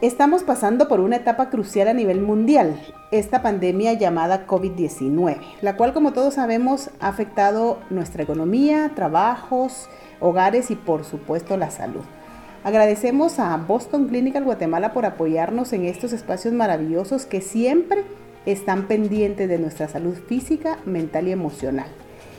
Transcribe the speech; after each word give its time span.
Estamos 0.00 0.42
pasando 0.42 0.88
por 0.88 0.98
una 0.98 1.16
etapa 1.16 1.50
crucial 1.50 1.86
a 1.86 1.94
nivel 1.94 2.20
mundial, 2.20 2.78
esta 3.12 3.42
pandemia 3.42 3.92
llamada 3.92 4.44
COVID-19, 4.44 5.38
la 5.62 5.76
cual 5.76 5.92
como 5.92 6.12
todos 6.12 6.34
sabemos 6.34 6.90
ha 6.98 7.08
afectado 7.08 7.78
nuestra 7.90 8.24
economía, 8.24 8.90
trabajos, 8.96 9.88
hogares 10.20 10.72
y 10.72 10.74
por 10.74 11.04
supuesto 11.04 11.56
la 11.56 11.70
salud. 11.70 12.02
Agradecemos 12.64 13.38
a 13.38 13.56
Boston 13.56 14.08
Clinical 14.08 14.44
Guatemala 14.44 14.92
por 14.92 15.06
apoyarnos 15.06 15.72
en 15.72 15.84
estos 15.84 16.12
espacios 16.12 16.52
maravillosos 16.52 17.24
que 17.24 17.40
siempre 17.40 18.04
están 18.46 18.88
pendientes 18.88 19.48
de 19.48 19.58
nuestra 19.58 19.88
salud 19.88 20.16
física, 20.26 20.78
mental 20.84 21.28
y 21.28 21.32
emocional. 21.32 21.86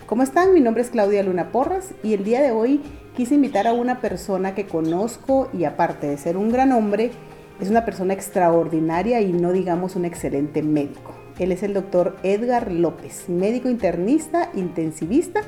¿Cómo 0.07 0.23
están? 0.23 0.53
Mi 0.53 0.59
nombre 0.59 0.83
es 0.83 0.89
Claudia 0.89 1.23
Luna 1.23 1.51
Porras 1.51 1.93
y 2.03 2.13
el 2.13 2.25
día 2.25 2.41
de 2.41 2.51
hoy 2.51 2.81
quise 3.15 3.35
invitar 3.35 3.65
a 3.65 3.73
una 3.73 4.01
persona 4.01 4.53
que 4.53 4.67
conozco 4.67 5.47
y 5.53 5.63
aparte 5.63 6.05
de 6.07 6.17
ser 6.17 6.37
un 6.37 6.51
gran 6.51 6.73
hombre, 6.73 7.11
es 7.59 7.69
una 7.69 7.85
persona 7.85 8.13
extraordinaria 8.13 9.21
y 9.21 9.31
no 9.31 9.51
digamos 9.51 9.95
un 9.95 10.05
excelente 10.05 10.61
médico. 10.61 11.15
Él 11.39 11.51
es 11.51 11.63
el 11.63 11.73
doctor 11.73 12.17
Edgar 12.23 12.71
López, 12.71 13.29
médico 13.29 13.69
internista, 13.69 14.49
intensivista, 14.53 15.41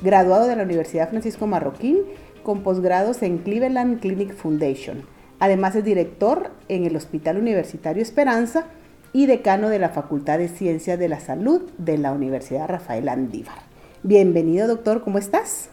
graduado 0.00 0.46
de 0.46 0.56
la 0.56 0.62
Universidad 0.62 1.10
Francisco 1.10 1.46
Marroquín, 1.46 1.98
con 2.42 2.62
posgrados 2.62 3.22
en 3.22 3.38
Cleveland 3.38 4.00
Clinic 4.00 4.34
Foundation. 4.34 5.06
Además 5.38 5.74
es 5.76 5.84
director 5.84 6.50
en 6.68 6.84
el 6.84 6.96
Hospital 6.96 7.38
Universitario 7.38 8.02
Esperanza 8.02 8.66
y 9.12 9.26
decano 9.26 9.68
de 9.68 9.78
la 9.78 9.90
Facultad 9.90 10.38
de 10.38 10.48
Ciencias 10.48 10.98
de 10.98 11.08
la 11.08 11.20
Salud 11.20 11.62
de 11.78 11.98
la 11.98 12.12
Universidad 12.12 12.68
Rafael 12.68 13.08
Andívar. 13.08 13.62
Bienvenido, 14.02 14.66
doctor, 14.66 15.02
¿cómo 15.02 15.18
estás? 15.18 15.70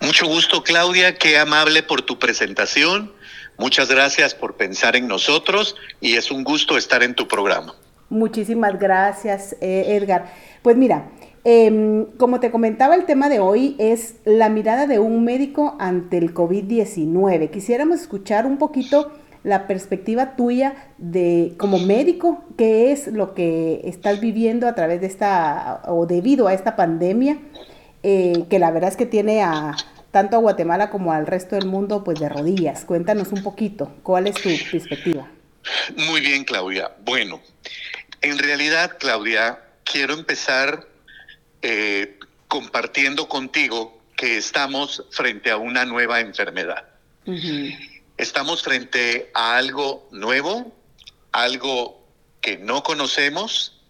Mucho 0.00 0.26
gusto, 0.26 0.62
Claudia, 0.62 1.16
qué 1.16 1.38
amable 1.38 1.82
por 1.82 2.02
tu 2.02 2.18
presentación 2.18 3.17
Muchas 3.58 3.90
gracias 3.90 4.36
por 4.36 4.54
pensar 4.54 4.94
en 4.94 5.08
nosotros 5.08 5.74
y 6.00 6.14
es 6.14 6.30
un 6.30 6.44
gusto 6.44 6.78
estar 6.78 7.02
en 7.02 7.14
tu 7.14 7.26
programa. 7.26 7.74
Muchísimas 8.08 8.78
gracias, 8.78 9.56
eh, 9.60 9.96
Edgar. 9.96 10.32
Pues 10.62 10.76
mira, 10.76 11.10
em, 11.42 12.06
como 12.18 12.38
te 12.38 12.52
comentaba, 12.52 12.94
el 12.94 13.04
tema 13.04 13.28
de 13.28 13.40
hoy 13.40 13.74
es 13.78 14.14
la 14.24 14.48
mirada 14.48 14.86
de 14.86 15.00
un 15.00 15.24
médico 15.24 15.76
ante 15.80 16.18
el 16.18 16.32
COVID-19. 16.32 17.50
Quisiéramos 17.50 18.00
escuchar 18.00 18.46
un 18.46 18.58
poquito 18.58 19.10
la 19.42 19.66
perspectiva 19.66 20.36
tuya 20.36 20.74
de 20.98 21.54
como 21.58 21.80
médico, 21.80 22.44
qué 22.56 22.92
es 22.92 23.08
lo 23.08 23.34
que 23.34 23.80
estás 23.84 24.20
viviendo 24.20 24.68
a 24.68 24.76
través 24.76 25.00
de 25.00 25.08
esta 25.08 25.82
o 25.88 26.06
debido 26.06 26.46
a 26.46 26.54
esta 26.54 26.76
pandemia, 26.76 27.38
eh, 28.04 28.44
que 28.48 28.60
la 28.60 28.70
verdad 28.70 28.90
es 28.90 28.96
que 28.96 29.06
tiene 29.06 29.42
a, 29.42 29.74
tanto 30.18 30.34
a 30.34 30.40
Guatemala 30.40 30.90
como 30.90 31.12
al 31.12 31.28
resto 31.28 31.54
del 31.54 31.66
mundo, 31.66 32.02
pues 32.02 32.18
de 32.18 32.28
rodillas. 32.28 32.84
Cuéntanos 32.84 33.28
un 33.28 33.40
poquito, 33.44 33.94
¿cuál 34.02 34.26
es 34.26 34.34
tu 34.34 34.48
perspectiva? 34.68 35.30
Muy 35.94 36.20
bien, 36.20 36.42
Claudia. 36.42 36.90
Bueno, 37.04 37.40
en 38.20 38.36
realidad, 38.36 38.96
Claudia, 38.98 39.60
quiero 39.84 40.14
empezar 40.14 40.88
eh, 41.62 42.18
compartiendo 42.48 43.28
contigo 43.28 44.02
que 44.16 44.38
estamos 44.38 45.04
frente 45.12 45.52
a 45.52 45.56
una 45.56 45.84
nueva 45.84 46.18
enfermedad. 46.18 46.88
Estamos 48.16 48.64
frente 48.64 49.30
a 49.34 49.56
algo 49.56 50.08
nuevo, 50.10 50.74
algo 51.30 52.04
que 52.40 52.56
no 52.56 52.82
conocemos 52.82 53.80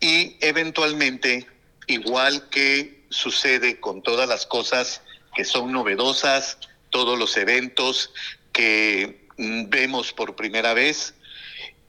y 0.00 0.38
eventualmente, 0.40 1.46
igual 1.86 2.48
que 2.48 3.04
sucede 3.10 3.78
con 3.78 4.00
todas 4.00 4.26
las 4.26 4.46
cosas 4.46 5.02
que 5.36 5.44
son 5.44 5.70
novedosas, 5.70 6.56
todos 6.88 7.18
los 7.18 7.36
eventos 7.36 8.10
que 8.52 9.28
mm, 9.36 9.68
vemos 9.68 10.14
por 10.14 10.34
primera 10.34 10.72
vez, 10.72 11.14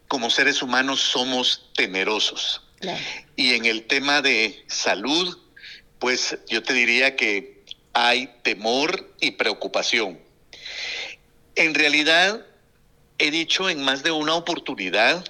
como 0.09 0.29
seres 0.29 0.61
humanos 0.61 0.99
somos 0.99 1.69
temerosos. 1.73 2.61
Y 3.35 3.53
en 3.55 3.65
el 3.65 3.87
tema 3.87 4.21
de 4.21 4.63
salud, 4.67 5.37
pues 5.97 6.37
yo 6.47 6.61
te 6.61 6.73
diría 6.73 7.15
que 7.15 7.63
hay 7.93 8.29
temor 8.43 9.15
y 9.19 9.31
preocupación. 9.31 10.19
En 11.55 11.73
realidad, 11.73 12.45
he 13.17 13.31
dicho 13.31 13.69
en 13.69 13.81
más 13.81 14.03
de 14.03 14.11
una 14.11 14.35
oportunidad 14.35 15.25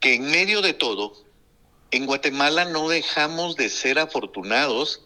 que 0.00 0.14
en 0.14 0.30
medio 0.30 0.60
de 0.60 0.74
todo, 0.74 1.14
en 1.92 2.04
Guatemala 2.04 2.64
no 2.64 2.88
dejamos 2.88 3.56
de 3.56 3.68
ser 3.68 3.98
afortunados 3.98 5.02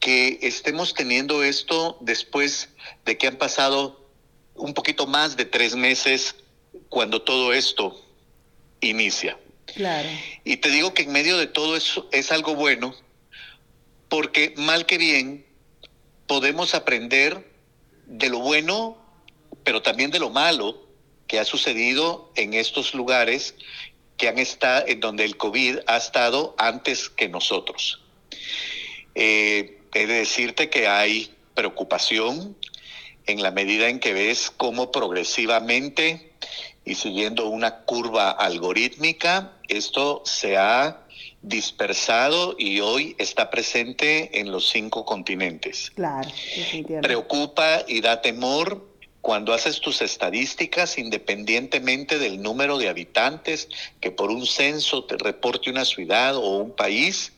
que 0.00 0.38
estemos 0.42 0.94
teniendo 0.94 1.42
esto 1.42 1.98
después 2.00 2.68
de 3.04 3.18
que 3.18 3.26
han 3.26 3.36
pasado 3.36 4.06
un 4.54 4.74
poquito 4.74 5.06
más 5.06 5.36
de 5.36 5.44
tres 5.44 5.74
meses 5.74 6.36
cuando 6.88 7.22
todo 7.22 7.52
esto 7.52 8.00
inicia. 8.80 9.38
Claro. 9.74 10.08
Y 10.44 10.58
te 10.58 10.70
digo 10.70 10.94
que 10.94 11.02
en 11.02 11.12
medio 11.12 11.36
de 11.38 11.46
todo 11.46 11.76
eso 11.76 12.08
es 12.12 12.32
algo 12.32 12.54
bueno, 12.54 12.94
porque 14.08 14.54
mal 14.56 14.86
que 14.86 14.98
bien 14.98 15.44
podemos 16.26 16.74
aprender 16.74 17.50
de 18.06 18.28
lo 18.28 18.38
bueno, 18.38 18.96
pero 19.64 19.82
también 19.82 20.10
de 20.10 20.20
lo 20.20 20.30
malo 20.30 20.86
que 21.26 21.40
ha 21.40 21.44
sucedido 21.44 22.30
en 22.36 22.54
estos 22.54 22.94
lugares 22.94 23.54
que 24.16 24.28
han 24.28 24.38
estado, 24.38 24.86
en 24.86 25.00
donde 25.00 25.24
el 25.24 25.36
COVID 25.36 25.78
ha 25.86 25.96
estado 25.96 26.54
antes 26.58 27.10
que 27.10 27.28
nosotros. 27.28 28.00
Eh, 29.14 29.80
He 29.96 30.06
de 30.06 30.16
decirte 30.16 30.68
que 30.68 30.88
hay 30.88 31.30
preocupación 31.54 32.54
en 33.24 33.42
la 33.42 33.50
medida 33.50 33.88
en 33.88 33.98
que 33.98 34.12
ves 34.12 34.52
cómo 34.54 34.92
progresivamente 34.92 36.32
y 36.84 36.96
siguiendo 36.96 37.48
una 37.48 37.78
curva 37.84 38.30
algorítmica, 38.30 39.54
esto 39.68 40.20
se 40.26 40.58
ha 40.58 41.00
dispersado 41.40 42.56
y 42.58 42.80
hoy 42.80 43.16
está 43.16 43.48
presente 43.48 44.38
en 44.38 44.52
los 44.52 44.68
cinco 44.68 45.06
continentes. 45.06 45.92
Claro, 45.94 46.28
Preocupa 47.00 47.82
y 47.88 48.02
da 48.02 48.20
temor 48.20 48.86
cuando 49.22 49.54
haces 49.54 49.80
tus 49.80 50.02
estadísticas, 50.02 50.98
independientemente 50.98 52.18
del 52.18 52.42
número 52.42 52.76
de 52.76 52.90
habitantes 52.90 53.68
que 54.00 54.10
por 54.10 54.30
un 54.30 54.46
censo 54.46 55.04
te 55.04 55.16
reporte 55.16 55.70
una 55.70 55.86
ciudad 55.86 56.36
o 56.36 56.58
un 56.58 56.76
país, 56.76 57.32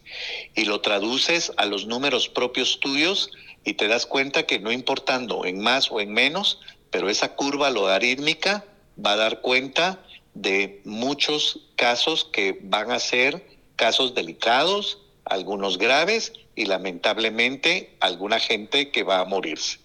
y 0.55 0.65
lo 0.65 0.81
traduces 0.81 1.53
a 1.57 1.67
los 1.67 1.87
números 1.87 2.29
propios 2.29 2.81
tuyos 2.81 3.31
y 3.65 3.75
te 3.75 3.89
das 3.89 4.07
cuenta 4.07 4.45
que 4.45 4.59
no 4.59 4.73
importando 4.73 5.45
en 5.45 5.61
más 5.61 5.91
o 5.91 6.01
en 6.01 6.13
menos, 6.13 6.61
pero 6.91 7.11
esa 7.11 7.35
curva 7.35 7.71
logarítmica 7.71 8.65
va 9.05 9.13
a 9.13 9.17
dar 9.17 9.41
cuenta 9.41 10.01
de 10.35 10.81
muchos 10.85 11.61
casos 11.77 12.25
que 12.33 12.59
van 12.63 12.91
a 12.91 12.99
ser 12.99 13.45
casos 13.77 14.15
delicados, 14.15 14.99
algunos 15.25 15.79
graves 15.79 16.33
y 16.55 16.67
lamentablemente 16.67 17.97
alguna 18.01 18.39
gente 18.39 18.91
que 18.91 19.03
va 19.03 19.21
a 19.21 19.25
morirse. 19.25 19.79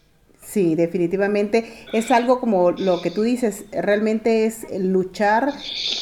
Sí, 0.46 0.76
definitivamente 0.76 1.66
es 1.94 2.12
algo 2.12 2.40
como 2.40 2.72
lo 2.72 3.02
que 3.02 3.10
tú 3.10 3.24
dices, 3.24 3.66
realmente 3.72 4.46
es 4.46 4.68
luchar 4.78 5.52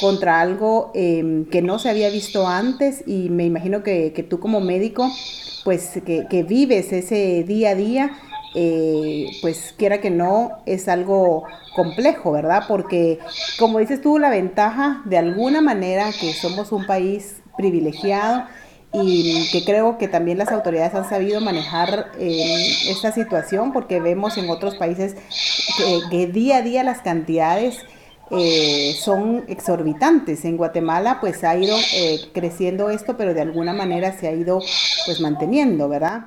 contra 0.01 0.41
algo 0.41 0.91
em, 0.93 1.45
que 1.45 1.61
no 1.61 1.79
se 1.79 1.89
había 1.89 2.09
visto 2.09 2.47
antes 2.47 3.03
y 3.07 3.29
me 3.29 3.45
imagino 3.45 3.81
que, 3.81 4.25
tú 4.29 4.39
como 4.39 4.59
médico, 4.59 5.09
pues 5.63 6.01
que, 6.05 6.43
vives 6.43 6.91
ese 6.91 7.43
día 7.47 7.69
a 7.69 7.75
día, 7.75 8.11
eh, 8.53 9.27
pues 9.41 9.73
quiera 9.77 10.01
que 10.01 10.09
no, 10.09 10.51
es 10.65 10.89
algo 10.89 11.43
complejo, 11.73 12.33
¿verdad? 12.33 12.63
Porque 12.67 13.19
como 13.57 13.79
dices 13.79 14.01
tú, 14.01 14.17
la 14.17 14.29
ventaja 14.29 15.01
de 15.05 15.17
alguna 15.17 15.61
manera 15.61 16.11
que 16.19 16.33
somos 16.33 16.73
un 16.73 16.85
país 16.85 17.41
privilegiado, 17.55 18.43
y 18.93 19.49
que 19.51 19.63
creo 19.63 19.97
que 19.97 20.07
también 20.07 20.37
las 20.37 20.49
autoridades 20.49 20.93
han 20.93 21.07
sabido 21.07 21.39
manejar 21.39 22.11
eh, 22.19 22.89
esta 22.89 23.11
situación 23.11 23.71
porque 23.71 24.01
vemos 24.01 24.37
en 24.37 24.49
otros 24.49 24.75
países 24.75 25.15
que, 26.09 26.27
día 26.27 26.57
a 26.57 26.61
día 26.61 26.83
las 26.83 27.01
cantidades 27.01 27.77
eh, 28.31 28.95
son 28.99 29.45
exorbitantes. 29.47 30.43
En 30.43 30.57
Guatemala 30.57 31.19
pues 31.21 31.43
ha 31.43 31.55
ido 31.55 31.77
eh, 31.93 32.19
creciendo 32.33 32.89
esto, 32.89 33.15
pero 33.17 33.33
de 33.33 33.41
alguna 33.41 33.73
manera 33.73 34.17
se 34.17 34.27
ha 34.27 34.33
ido 34.33 34.61
pues 35.05 35.21
manteniendo, 35.21 35.87
¿verdad? 35.87 36.25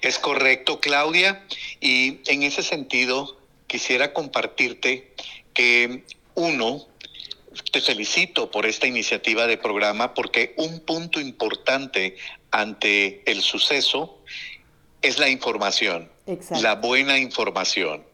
Es 0.00 0.18
correcto, 0.18 0.80
Claudia. 0.80 1.42
Y 1.80 2.20
en 2.26 2.42
ese 2.42 2.62
sentido 2.62 3.38
quisiera 3.66 4.14
compartirte 4.14 5.12
que 5.52 6.04
uno, 6.34 6.86
te 7.74 7.80
felicito 7.80 8.52
por 8.52 8.66
esta 8.66 8.86
iniciativa 8.86 9.48
de 9.48 9.58
programa 9.58 10.14
porque 10.14 10.54
un 10.58 10.78
punto 10.78 11.20
importante 11.20 12.14
ante 12.52 13.28
el 13.28 13.42
suceso 13.42 14.22
es 15.02 15.18
la 15.18 15.28
información, 15.28 16.08
la 16.62 16.76
buena 16.76 17.18
información. 17.18 18.04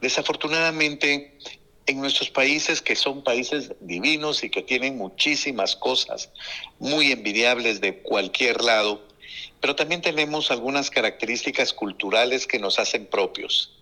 Desafortunadamente, 0.00 1.38
en 1.86 2.00
nuestros 2.00 2.30
países, 2.30 2.82
que 2.82 2.96
son 2.96 3.22
países 3.22 3.74
divinos 3.78 4.42
y 4.42 4.50
que 4.50 4.62
tienen 4.62 4.98
muchísimas 4.98 5.76
cosas 5.76 6.30
muy 6.80 7.12
envidiables 7.12 7.80
de 7.80 7.98
cualquier 7.98 8.60
lado, 8.60 9.06
pero 9.60 9.76
también 9.76 10.02
tenemos 10.02 10.50
algunas 10.50 10.90
características 10.90 11.72
culturales 11.72 12.48
que 12.48 12.58
nos 12.58 12.80
hacen 12.80 13.06
propios 13.06 13.75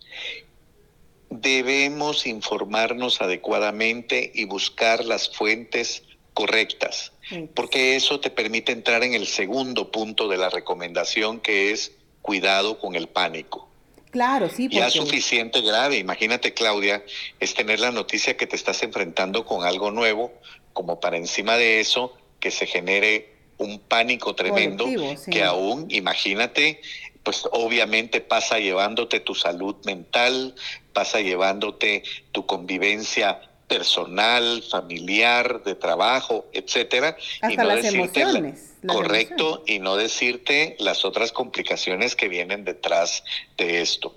debemos 1.40 2.26
informarnos 2.26 3.20
adecuadamente 3.20 4.30
y 4.34 4.44
buscar 4.44 5.04
las 5.04 5.28
fuentes 5.28 6.02
correctas, 6.32 7.12
porque 7.54 7.96
eso 7.96 8.20
te 8.20 8.30
permite 8.30 8.72
entrar 8.72 9.04
en 9.04 9.14
el 9.14 9.26
segundo 9.26 9.90
punto 9.90 10.28
de 10.28 10.36
la 10.36 10.50
recomendación, 10.50 11.40
que 11.40 11.70
es 11.70 11.92
cuidado 12.22 12.78
con 12.78 12.96
el 12.96 13.08
pánico. 13.08 13.68
Claro, 14.10 14.48
sí. 14.48 14.68
Ya 14.70 14.90
suficiente 14.90 15.60
grave. 15.60 15.98
Imagínate, 15.98 16.54
Claudia, 16.54 17.04
es 17.40 17.54
tener 17.54 17.80
la 17.80 17.90
noticia 17.90 18.36
que 18.36 18.46
te 18.46 18.54
estás 18.54 18.82
enfrentando 18.82 19.44
con 19.44 19.66
algo 19.66 19.90
nuevo, 19.90 20.32
como 20.72 21.00
para 21.00 21.16
encima 21.16 21.56
de 21.56 21.80
eso 21.80 22.16
que 22.38 22.50
se 22.50 22.66
genere 22.66 23.34
un 23.58 23.78
pánico 23.80 24.34
tremendo 24.34 24.84
que 25.30 25.42
aún, 25.42 25.86
imagínate, 25.90 26.80
pues 27.24 27.48
obviamente 27.50 28.20
pasa 28.20 28.58
llevándote 28.58 29.18
tu 29.20 29.34
salud 29.34 29.76
mental, 29.84 30.54
pasa 30.92 31.20
llevándote 31.20 32.04
tu 32.32 32.46
convivencia 32.46 33.40
personal, 33.66 34.62
familiar, 34.62 35.64
de 35.64 35.74
trabajo, 35.74 36.46
etcétera, 36.52 37.16
y 37.50 37.56
no 37.56 37.68
decirte 37.68 38.54
correcto 38.86 39.64
y 39.66 39.78
no 39.78 39.96
decirte 39.96 40.76
las 40.78 41.06
otras 41.06 41.32
complicaciones 41.32 42.14
que 42.14 42.28
vienen 42.28 42.64
detrás 42.64 43.24
de 43.56 43.80
esto. 43.80 44.14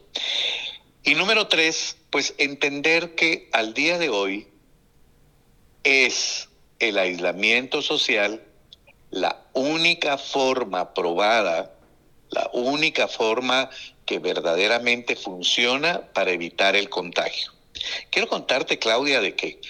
Y 1.04 1.16
número 1.16 1.48
tres, 1.48 1.98
pues 2.10 2.36
entender 2.38 3.16
que 3.16 3.50
al 3.54 3.74
día 3.74 3.98
de 3.98 4.10
hoy 4.10 4.48
es 5.84 6.50
el 6.80 6.98
aislamiento 6.98 7.82
social 7.82 8.44
la 9.10 9.46
única 9.54 10.18
forma 10.18 10.94
probada, 10.94 11.72
la 12.30 12.50
única 12.54 13.08
forma 13.08 13.70
que 14.06 14.20
verdaderamente 14.20 15.16
funciona 15.16 16.02
para 16.14 16.32
evitar 16.32 16.76
el 16.76 16.90
contagio. 16.90 17.52
Quiero 18.10 18.28
contarte, 18.28 18.80
Claudia, 18.80 19.22
de 19.22 19.36
que 19.36 19.62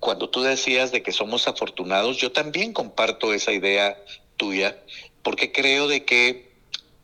cuando 0.00 0.28
tú 0.28 0.42
decías 0.42 0.92
de 0.92 1.02
que 1.02 1.12
somos 1.12 1.48
afortunados, 1.48 2.18
yo 2.18 2.32
también 2.32 2.72
comparto 2.72 3.32
esa 3.32 3.52
idea 3.52 3.96
tuya, 4.36 4.76
porque 5.22 5.52
creo 5.52 5.88
de 5.88 6.04
que 6.04 6.52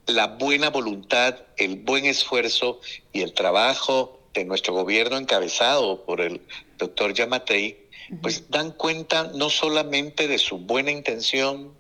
la 0.06 0.26
buena 0.26 0.70
voluntad, 0.70 1.37
el 1.56 1.76
buen 1.76 2.05
esfuerzo 2.05 2.81
y 3.12 3.23
el 3.23 3.32
trabajo 3.32 4.20
de 4.35 4.44
nuestro 4.44 4.75
gobierno 4.75 5.17
encabezado 5.17 6.05
por 6.05 6.20
el 6.20 6.41
doctor 6.79 7.14
Yamatei, 7.14 7.79
pues 8.23 8.50
dan 8.50 8.73
cuenta 8.73 9.31
no 9.35 9.50
solamente 9.50 10.26
de 10.26 10.38
su 10.38 10.58
buena 10.58 10.91
intención, 10.91 11.73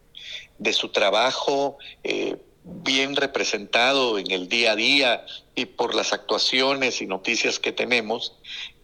de 0.58 0.72
su 0.72 0.90
trabajo 0.90 1.78
eh, 2.04 2.36
bien 2.72 3.16
representado 3.16 4.18
en 4.18 4.30
el 4.30 4.48
día 4.48 4.72
a 4.72 4.76
día 4.76 5.26
y 5.54 5.66
por 5.66 5.94
las 5.94 6.12
actuaciones 6.12 7.00
y 7.02 7.06
noticias 7.06 7.58
que 7.58 7.72
tenemos, 7.72 8.34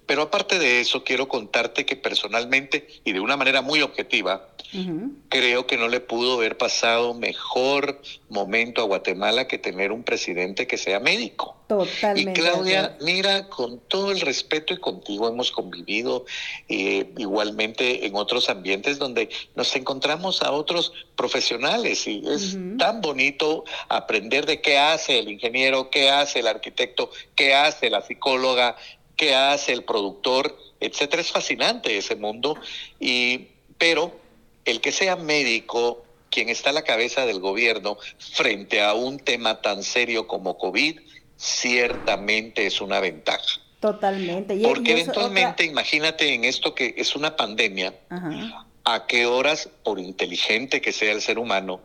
pero 0.06 0.23
aparte 0.23 0.58
de 0.58 0.81
eso, 0.81 1.03
quiero 1.05 1.29
contarte 1.29 1.85
que 1.85 1.97
personalmente 1.97 2.87
y 3.05 3.12
de 3.12 3.20
una 3.20 3.37
manera 3.37 3.61
muy 3.61 3.82
objetiva, 3.82 4.49
creo 5.29 5.67
que 5.67 5.76
no 5.76 5.88
le 5.88 6.00
pudo 6.00 6.35
haber 6.35 6.58
pasado 6.58 7.14
mejor 7.14 8.00
momento 8.29 8.82
a 8.82 8.85
Guatemala 8.85 9.47
que 9.49 9.58
tener 9.58 9.93
un 9.93 10.03
presidente 10.03 10.67
que 10.67 10.76
sea 10.76 11.00
médico. 11.00 11.56
Totalmente. 11.69 12.41
Y 12.41 12.44
Claudia, 12.44 12.97
mira, 13.00 13.49
con 13.49 13.81
todo 13.81 14.12
el 14.12 14.20
respeto 14.20 14.75
y 14.75 14.79
contigo 14.79 15.29
hemos 15.29 15.50
convivido 15.50 16.26
eh, 16.69 17.11
igualmente 17.17 18.06
en 18.06 18.14
otros 18.14 18.49
ambientes 18.49 18.99
donde 18.99 19.31
nos 19.56 19.75
encontramos 19.75 20.43
a 20.43 20.53
otros 20.53 20.93
profesionales 21.17 22.06
y 22.06 22.23
es 22.29 22.56
tan 22.79 23.00
bonito 23.00 23.64
aprender 23.88 24.47
de 24.47 24.61
qué 24.61 24.79
hace 24.79 25.19
el 25.19 25.29
ingeniero, 25.29 25.91
qué 25.91 26.11
hace 26.11 26.41
el 26.41 26.47
arquitecto, 26.47 27.11
qué 27.35 27.55
hace 27.55 27.91
la 27.91 28.03
psicóloga, 28.03 28.76
qué 29.16 29.34
hace 29.34 29.72
el 29.72 29.84
productor, 29.84 30.56
etcétera. 30.80 31.22
Es 31.22 31.32
fascinante 31.32 31.96
ese 31.96 32.16
mundo, 32.16 32.56
y, 33.00 33.48
pero 33.78 34.12
el 34.64 34.80
que 34.80 34.92
sea 34.92 35.16
médico, 35.16 36.04
quien 36.30 36.48
está 36.48 36.70
a 36.70 36.74
la 36.74 36.82
cabeza 36.82 37.24
del 37.24 37.40
gobierno 37.40 37.98
frente 38.18 38.82
a 38.82 38.94
un 38.94 39.18
tema 39.18 39.62
tan 39.62 39.82
serio 39.82 40.26
como 40.26 40.58
COVID, 40.58 41.00
ciertamente 41.36 42.66
es 42.66 42.80
una 42.80 43.00
ventaja. 43.00 43.60
Totalmente. 43.80 44.58
Porque 44.62 44.92
eventualmente, 44.92 45.64
imagínate 45.64 46.32
en 46.34 46.44
esto 46.44 46.74
que 46.74 46.94
es 46.96 47.14
una 47.14 47.36
pandemia, 47.36 47.94
a 48.84 49.06
qué 49.06 49.26
horas, 49.26 49.69
por 49.82 49.98
inteligente 49.98 50.80
que 50.80 50.92
sea 50.92 51.12
el 51.12 51.20
ser 51.20 51.38
humano, 51.38 51.80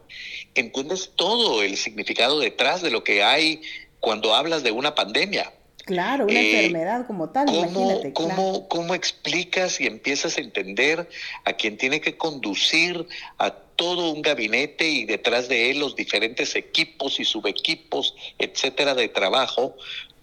entiendes 0.56 1.12
todo 1.16 1.64
el 1.64 1.78
significado 1.78 2.40
detrás 2.40 2.82
de 2.82 2.92
lo 2.92 3.04
que 3.04 3.24
hay 3.24 3.62
cuando 4.00 4.34
hablas 4.34 4.64
de 4.64 4.72
una 4.72 4.96
pandemia. 4.96 5.52
Claro, 5.86 6.26
una 6.26 6.40
eh, 6.40 6.56
enfermedad 6.56 7.08
como 7.08 7.30
tal, 7.30 7.48
¿cómo, 7.48 7.60
imagínate. 7.60 8.14
¿cómo, 8.14 8.68
¿Cómo 8.68 8.96
explicas 8.96 9.82
y 9.82 9.88
empiezas 9.88 10.38
a 10.38 10.42
entender 10.42 11.10
a 11.44 11.54
quien 11.54 11.78
tiene 11.78 12.02
que 12.02 12.18
conducir 12.18 13.08
a 13.38 13.52
todo 13.52 14.12
un 14.12 14.22
gabinete 14.22 14.88
y 14.88 15.06
detrás 15.06 15.48
de 15.48 15.72
él 15.72 15.80
los 15.80 15.96
diferentes 15.96 16.56
equipos 16.56 17.20
y 17.20 17.26
subequipos, 17.26 18.16
etcétera, 18.38 18.94
de 18.94 19.08
trabajo, 19.08 19.76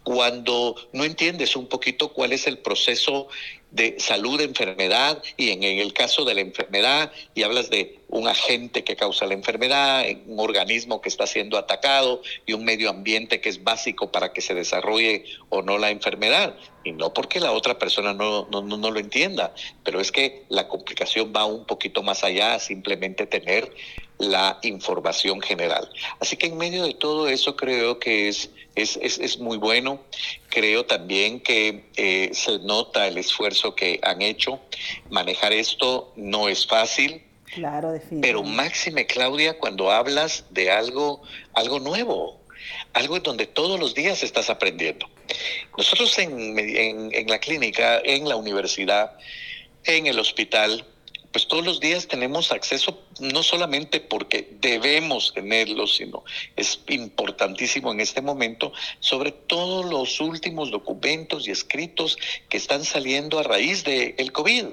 cuando 0.04 0.74
no 0.92 1.04
entiendes 1.04 1.56
un 1.56 1.66
poquito 1.66 2.12
cuál 2.12 2.32
es 2.32 2.46
el 2.46 2.58
proceso 2.58 3.28
de 3.70 3.96
salud, 3.98 4.40
enfermedad, 4.40 5.22
y 5.36 5.50
en, 5.50 5.62
el 5.62 5.92
caso 5.92 6.24
de 6.24 6.34
la 6.34 6.40
enfermedad, 6.40 7.12
y 7.34 7.42
hablas 7.42 7.68
de 7.68 7.98
un 8.08 8.26
agente 8.26 8.84
que 8.84 8.96
causa 8.96 9.26
la 9.26 9.34
enfermedad, 9.34 10.04
un 10.26 10.40
organismo 10.40 11.00
que 11.02 11.10
está 11.10 11.26
siendo 11.26 11.58
atacado 11.58 12.22
y 12.46 12.54
un 12.54 12.64
medio 12.64 12.88
ambiente 12.88 13.40
que 13.40 13.50
es 13.50 13.62
básico 13.62 14.10
para 14.10 14.32
que 14.32 14.40
se 14.40 14.54
desarrolle 14.54 15.24
o 15.50 15.60
no 15.62 15.76
la 15.76 15.90
enfermedad. 15.90 16.56
Y 16.84 16.92
no 16.92 17.12
porque 17.12 17.40
la 17.40 17.52
otra 17.52 17.78
persona 17.78 18.14
no, 18.14 18.48
no, 18.50 18.62
no 18.62 18.90
lo 18.90 18.98
entienda, 18.98 19.54
pero 19.84 20.00
es 20.00 20.10
que 20.10 20.44
la 20.48 20.68
complicación 20.68 21.32
va 21.36 21.44
un 21.44 21.66
poquito 21.66 22.02
más 22.02 22.24
allá, 22.24 22.58
simplemente 22.58 23.26
tener 23.26 23.70
la 24.16 24.58
información 24.62 25.40
general. 25.42 25.88
Así 26.18 26.36
que 26.36 26.46
en 26.46 26.56
medio 26.56 26.84
de 26.84 26.94
todo 26.94 27.28
eso 27.28 27.56
creo 27.56 27.98
que 27.98 28.28
es 28.28 28.50
es, 28.82 29.38
muy 29.38 29.58
bueno. 29.58 30.00
Creo 30.48 30.86
también 30.86 31.40
que 31.40 31.84
eh, 31.96 32.30
se 32.32 32.58
nota 32.60 33.06
el 33.06 33.18
esfuerzo 33.18 33.74
que 33.74 34.00
han 34.02 34.22
hecho. 34.22 34.60
Manejar 35.10 35.52
esto 35.52 36.12
no 36.16 36.48
es 36.48 36.66
fácil. 36.66 37.22
Claro, 37.54 37.98
Pero 38.20 38.42
máxime, 38.42 39.06
Claudia, 39.06 39.58
cuando 39.58 39.90
hablas 39.90 40.44
de 40.50 40.70
algo, 40.70 41.22
algo 41.54 41.80
nuevo, 41.80 42.40
algo 42.92 43.18
donde 43.20 43.46
todos 43.46 43.80
los 43.80 43.94
días 43.94 44.22
estás 44.22 44.50
aprendiendo. 44.50 45.08
Nosotros 45.76 46.18
en, 46.18 46.58
en 46.58 47.26
la 47.28 47.38
clínica, 47.38 48.00
en 48.04 48.28
la 48.28 48.36
universidad, 48.36 49.16
en 49.84 50.06
el 50.06 50.18
hospital, 50.18 50.84
pues 51.32 51.46
todos 51.46 51.64
los 51.64 51.80
días 51.80 52.08
tenemos 52.08 52.52
acceso, 52.52 53.02
no 53.20 53.42
solamente 53.42 54.00
porque 54.00 54.48
debemos 54.60 55.32
tenerlo, 55.34 55.86
sino 55.86 56.24
es 56.56 56.80
importantísimo 56.88 57.92
en 57.92 58.00
este 58.00 58.22
momento, 58.22 58.72
sobre 59.00 59.32
todos 59.32 59.84
los 59.86 60.20
últimos 60.20 60.70
documentos 60.70 61.46
y 61.46 61.50
escritos 61.50 62.18
que 62.48 62.56
están 62.56 62.84
saliendo 62.84 63.38
a 63.38 63.42
raíz 63.42 63.84
del 63.84 64.14
el 64.18 64.32
COVID. 64.32 64.66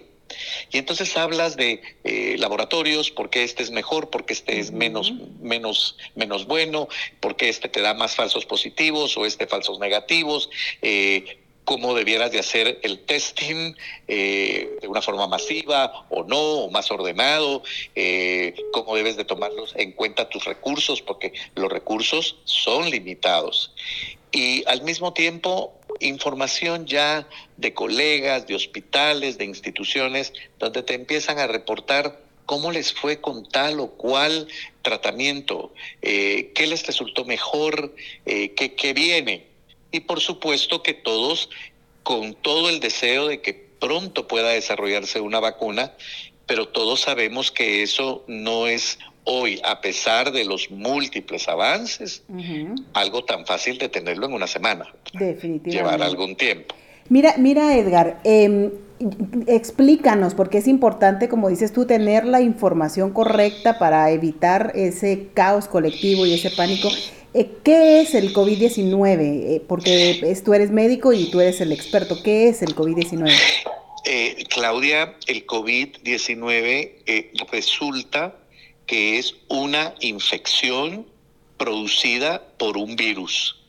Y 0.72 0.78
entonces 0.78 1.16
hablas 1.18 1.56
de 1.56 1.82
eh, 2.04 2.36
laboratorios, 2.40 3.12
porque 3.12 3.44
este 3.44 3.64
es 3.64 3.72
mejor, 3.72 4.10
porque 4.10 4.34
este 4.34 4.60
es 4.60 4.72
menos, 4.72 5.14
menos, 5.40 5.98
menos 6.16 6.48
bueno, 6.48 6.88
porque 7.20 7.50
este 7.50 7.70
te 7.70 7.82
da 7.82 7.94
más 7.94 8.16
falsos 8.16 8.46
positivos 8.46 9.16
o 9.18 9.26
este 9.26 9.48
falsos 9.48 9.80
negativos, 9.80 10.50
eh, 10.82 11.38
cómo 11.66 11.96
debieras 11.96 12.32
de 12.32 12.40
hacer 12.40 12.80
el 12.84 13.00
testing 13.00 13.74
eh, 14.08 14.78
de 14.82 14.88
una 14.88 15.02
forma 15.02 15.28
masiva 15.28 16.06
o 16.10 16.24
no, 16.24 16.40
o 16.40 16.72
más 16.72 16.90
ordenado, 16.92 17.64
eh, 17.96 18.54
cómo 18.72 18.96
debes 18.96 19.18
de 19.18 19.26
tomarlos 19.26 19.74
en 19.76 19.92
cuenta 19.92 20.30
tus 20.30 20.46
recursos, 20.46 21.02
porque 21.02 21.34
los 21.56 21.70
recursos 21.70 22.38
son 22.46 22.90
limitados. 22.90 23.74
Y 24.32 24.64
al 24.68 24.84
mismo 24.84 25.14
tiempo, 25.14 25.74
información 26.00 26.86
ya 26.86 27.28
de 27.58 27.74
colegas, 27.74 28.48
de 28.48 28.56
hospitales, 28.56 29.38
de 29.38 29.46
instituciones, 29.46 30.34
donde 30.60 30.84
te 30.84 30.94
empiezan 30.94 31.40
a 31.40 31.48
reportar 31.48 32.22
cómo 32.46 32.72
les 32.72 32.94
fue 32.94 33.22
con 33.22 33.48
tal 33.50 33.80
o 33.80 33.88
cual 33.92 34.48
tratamiento, 34.84 35.74
eh, 36.04 36.52
qué 36.54 36.68
les 36.68 36.86
resultó 36.86 37.26
mejor, 37.26 37.96
qué, 38.24 38.76
qué 38.78 38.94
viene 38.94 39.55
y 39.92 40.02
por 40.02 40.20
supuesto 40.20 40.84
que 40.84 40.94
todos 40.94 41.50
con 42.04 42.34
todo 42.36 42.70
el 42.70 42.80
deseo 42.80 43.28
de 43.28 43.42
que 43.42 43.54
pronto 43.54 44.28
pueda 44.28 44.50
desarrollarse 44.50 45.20
una 45.20 45.40
vacuna, 45.40 45.94
pero 46.46 46.68
todos 46.68 47.02
sabemos 47.02 47.52
que 47.52 47.82
eso 47.82 48.24
no 48.28 48.68
es 48.68 49.00
hoy, 49.24 49.60
a 49.64 49.82
pesar 49.82 50.32
de 50.32 50.46
los 50.46 50.70
múltiples 50.70 51.48
avances, 51.48 52.24
algo 52.94 53.26
tan 53.26 53.46
fácil 53.46 53.78
de 53.78 53.90
tenerlo 53.90 54.28
en 54.28 54.34
una 54.34 54.48
semana. 54.48 54.94
Definitivamente. 55.14 55.72
Llevar 55.72 56.02
algún 56.02 56.36
tiempo. 56.36 56.76
Mira, 57.10 57.36
mira 57.38 57.76
Edgar, 57.76 58.20
em, 58.24 58.72
explícanos, 59.48 60.34
porque 60.34 60.60
es 60.60 60.68
importante, 60.68 61.28
como 61.28 61.50
dices 61.50 61.74
tú, 61.74 61.86
tener 61.86 62.26
la 62.26 62.42
información 62.42 63.12
correcta 63.12 63.78
para 63.78 64.10
evitar 64.12 64.72
ese 64.76 65.28
caos 65.34 65.68
colectivo 65.68 66.26
y 66.26 66.34
ese 66.34 66.52
pánico. 66.52 66.90
Eh, 67.38 67.50
¿Qué 67.66 68.00
es 68.00 68.16
el 68.16 68.34
COVID-19? 68.34 69.20
Eh, 69.20 69.62
porque 69.68 70.38
tú 70.46 70.54
eres 70.54 70.72
médico 70.72 71.12
y 71.12 71.30
tú 71.30 71.42
eres 71.42 71.60
el 71.60 71.74
experto. 71.74 72.24
¿Qué 72.24 72.48
es 72.48 72.62
el 72.62 72.74
COVID-19? 72.74 73.30
Eh, 74.06 74.46
Claudia, 74.48 75.18
el 75.28 75.46
COVID-19 75.46 77.32
resulta 77.52 78.38
que 78.86 79.20
es 79.20 79.36
una 79.50 79.96
infección 80.00 81.06
producida 81.58 82.42
por 82.58 82.78
un 82.78 82.96
virus. 82.96 83.62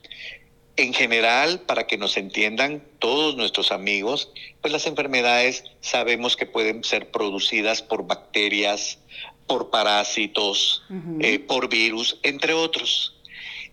En 0.77 0.93
general, 0.93 1.63
para 1.63 1.89
que 1.89 1.99
nos 1.99 2.17
entiendan 2.19 2.85
todos 3.01 3.37
nuestros 3.37 3.73
amigos, 3.73 4.31
pues 4.61 4.73
las 4.73 4.87
enfermedades 4.87 5.65
sabemos 5.81 6.37
que 6.37 6.47
pueden 6.47 6.85
ser 6.85 7.11
producidas 7.11 7.83
por 7.83 8.07
bacterias, 8.07 9.01
por 9.47 9.71
parásitos, 9.71 10.83
eh, 11.21 11.39
por 11.39 11.69
virus, 11.69 12.19
entre 12.23 12.53
otros. 12.53 13.16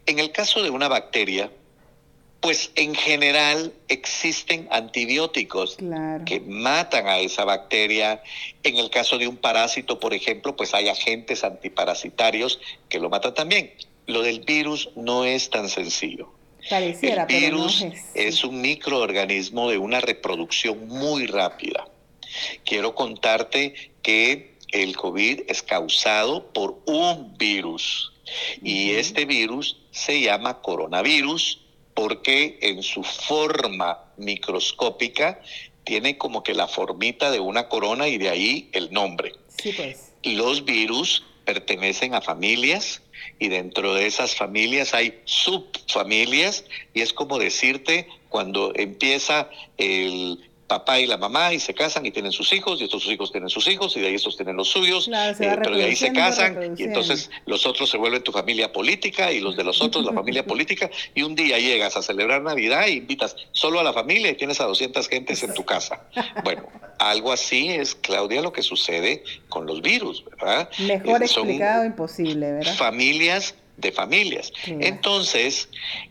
En 0.06 0.20
el 0.20 0.32
caso 0.32 0.62
de 0.62 0.70
una 0.70 0.88
bacteria, 0.88 1.50
pues 2.44 2.72
en 2.76 2.94
general 2.94 3.72
existen 3.88 4.68
antibióticos 4.70 5.78
que 6.26 6.42
matan 6.42 7.08
a 7.08 7.20
esa 7.20 7.46
bacteria. 7.46 8.22
En 8.64 8.76
el 8.76 8.90
caso 8.90 9.18
de 9.18 9.30
un 9.30 9.38
parásito, 9.38 9.98
por 9.98 10.14
ejemplo, 10.14 10.54
pues 10.54 10.74
hay 10.74 10.90
agentes 10.90 11.46
antiparasitarios 11.46 12.60
que 12.90 13.00
lo 13.00 13.10
matan 13.10 13.34
también. 13.34 13.72
Lo 14.08 14.22
del 14.22 14.42
virus 14.42 14.90
no 14.98 15.24
es 15.24 15.50
tan 15.50 15.70
sencillo. 15.70 16.34
Pareciera, 16.70 17.24
el 17.24 17.28
virus 17.28 17.86
es. 18.14 18.44
un 18.44 18.60
microorganismo 18.60 19.70
de 19.70 19.78
una 19.78 20.02
reproducción 20.02 20.86
muy 20.90 21.28
rápida. 21.28 21.88
Quiero 22.66 22.94
contarte 22.94 23.74
que 24.02 24.56
el 24.72 24.98
COVID 24.98 25.44
es 25.48 25.62
causado 25.62 26.52
por 26.52 26.82
un 26.88 27.38
virus 27.38 28.12
y 28.62 28.92
este 28.92 29.26
virus 29.26 29.78
se 29.94 30.20
llama 30.20 30.62
coronavirus 30.62 31.62
porque 31.94 32.58
en 32.62 32.82
su 32.84 33.04
forma 33.04 34.00
microscópica 34.18 35.40
tiene 35.84 36.18
como 36.18 36.44
que 36.44 36.54
la 36.54 36.68
formita 36.68 37.32
de 37.32 37.40
una 37.40 37.70
corona 37.70 38.08
y 38.08 38.18
de 38.18 38.30
ahí 38.30 38.70
el 38.74 38.92
nombre. 38.92 39.34
Sí, 39.62 39.72
pues. 39.72 40.14
Los 40.24 40.66
virus 40.66 41.24
pertenecen 41.46 42.16
a 42.16 42.22
familias 42.22 43.02
y 43.38 43.50
dentro 43.50 43.94
de 43.94 44.08
esas 44.08 44.36
familias 44.36 44.94
hay 44.94 45.22
subfamilias 45.26 46.66
y 46.94 47.02
es 47.02 47.14
como 47.14 47.38
decirte 47.38 48.08
cuando 48.30 48.74
empieza 48.76 49.50
el 49.78 50.50
papá 50.68 51.00
y 51.00 51.08
la 51.08 51.18
mamá 51.18 51.54
y 51.54 51.60
se 51.60 51.74
casan 51.74 52.06
y 52.06 52.12
tienen 52.12 52.32
sus 52.32 52.52
hijos 52.54 52.80
y 52.82 52.86
estos 52.86 53.04
sus 53.04 53.12
hijos 53.12 53.32
tienen 53.32 53.50
sus 53.50 53.68
hijos 53.68 53.96
y 53.98 54.02
de 54.02 54.08
ahí 54.08 54.16
estos 54.16 54.36
tienen 54.36 54.56
los 54.56 54.70
suyos, 54.70 55.08
eh, 55.08 55.36
pero 55.38 55.76
de 55.76 55.84
ahí 55.84 55.96
se 55.96 56.14
casan 56.14 56.76
y 56.78 56.84
entonces 56.84 57.30
los 57.46 57.66
otros 57.66 57.90
se 57.90 57.98
vuelven 57.98 58.24
tu 58.24 58.32
familia 58.32 58.72
política 58.72 59.32
y 59.32 59.40
los 59.40 59.56
de 59.56 59.64
los 59.64 59.82
otros 59.82 60.06
la 60.06 60.14
familia 60.14 60.46
política 60.46 60.90
y 61.14 61.24
un 61.24 61.36
día 61.36 61.60
llegas 61.60 61.98
a 61.98 62.02
celebrar 62.02 62.42
Navidad 62.42 62.88
e 62.88 62.92
invitas 62.92 63.36
solo 63.52 63.80
a 63.80 63.84
la 63.84 63.94
familia 63.94 64.32
y 64.32 64.36
tienes 64.36 64.60
a 64.62 64.66
200 64.66 65.08
gentes 65.08 65.44
en 65.44 65.54
tu 65.54 65.66
casa. 65.66 66.02
Bueno, 66.44 66.68
algo 67.00 67.32
así 67.32 67.70
es, 67.70 67.96
Claudia, 67.96 68.42
lo 68.42 68.54
que 68.54 68.62
sucede 68.62 69.24
con 69.50 69.66
los 69.66 69.82
virus, 69.82 70.24
¿verdad? 70.26 70.70
Mejor 70.80 71.24
explicado 71.24 71.86
imposible, 71.86 72.52
¿verdad? 72.54 72.76
Familias 72.76 73.56
de 73.78 73.92
familias. 73.92 74.52
Entonces, 74.66 75.70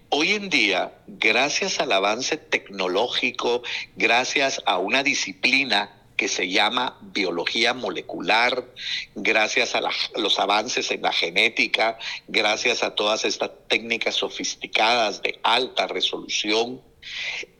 hoy 0.08 0.32
en 0.32 0.48
día, 0.48 0.92
gracias 1.06 1.80
al 1.80 1.92
avance 1.92 2.36
tecnológico, 2.36 3.62
gracias 3.96 4.62
a 4.66 4.78
una 4.78 5.02
disciplina 5.02 5.98
que 6.16 6.28
se 6.28 6.48
llama 6.48 6.98
biología 7.00 7.74
molecular, 7.74 8.64
gracias 9.14 9.74
a 9.74 9.80
los 10.16 10.38
avances 10.38 10.90
en 10.90 11.02
la 11.02 11.12
genética, 11.12 11.98
gracias 12.28 12.82
a 12.82 12.94
todas 12.94 13.24
estas 13.24 13.50
técnicas 13.68 14.16
sofisticadas 14.16 15.22
de 15.22 15.40
alta 15.42 15.86
resolución, 15.86 16.80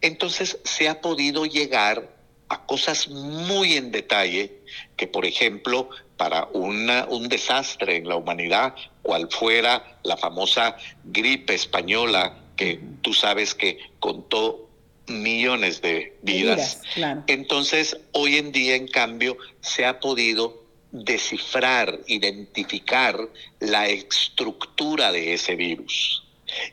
entonces 0.00 0.58
se 0.64 0.88
ha 0.88 1.00
podido 1.00 1.46
llegar 1.46 2.14
a 2.48 2.66
cosas 2.66 3.08
muy 3.08 3.74
en 3.74 3.90
detalle 3.90 4.60
que, 4.96 5.06
por 5.06 5.24
ejemplo, 5.24 5.88
para 6.22 6.46
una, 6.52 7.06
un 7.06 7.28
desastre 7.28 7.96
en 7.96 8.08
la 8.08 8.14
humanidad, 8.14 8.76
cual 9.02 9.26
fuera 9.28 9.98
la 10.04 10.16
famosa 10.16 10.76
gripe 11.02 11.52
española, 11.52 12.38
que 12.54 12.78
tú 13.00 13.12
sabes 13.12 13.56
que 13.56 13.80
contó 13.98 14.70
millones 15.08 15.82
de 15.82 16.16
vidas. 16.22 16.80
Entonces, 17.26 17.98
hoy 18.12 18.36
en 18.36 18.52
día, 18.52 18.76
en 18.76 18.86
cambio, 18.86 19.36
se 19.62 19.84
ha 19.84 19.98
podido 19.98 20.62
descifrar, 20.92 21.98
identificar 22.06 23.18
la 23.58 23.88
estructura 23.88 25.10
de 25.10 25.34
ese 25.34 25.56
virus. 25.56 26.22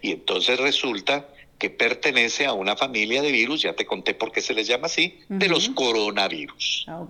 Y 0.04 0.12
entonces 0.12 0.60
resulta 0.60 1.28
que 1.58 1.72
pertenece 1.72 2.46
a 2.46 2.54
una 2.54 2.76
familia 2.76 3.24
de 3.24 3.32
virus, 3.32 3.64
ya 3.64 3.74
te 3.74 3.88
conté 3.88 4.14
por 4.14 4.32
qué 4.32 4.42
se 4.42 4.54
les 4.54 4.68
llama 4.68 4.86
así, 4.86 5.22
de 5.28 5.50
los 5.50 5.70
coronavirus. 5.70 6.86
Ah, 6.88 7.08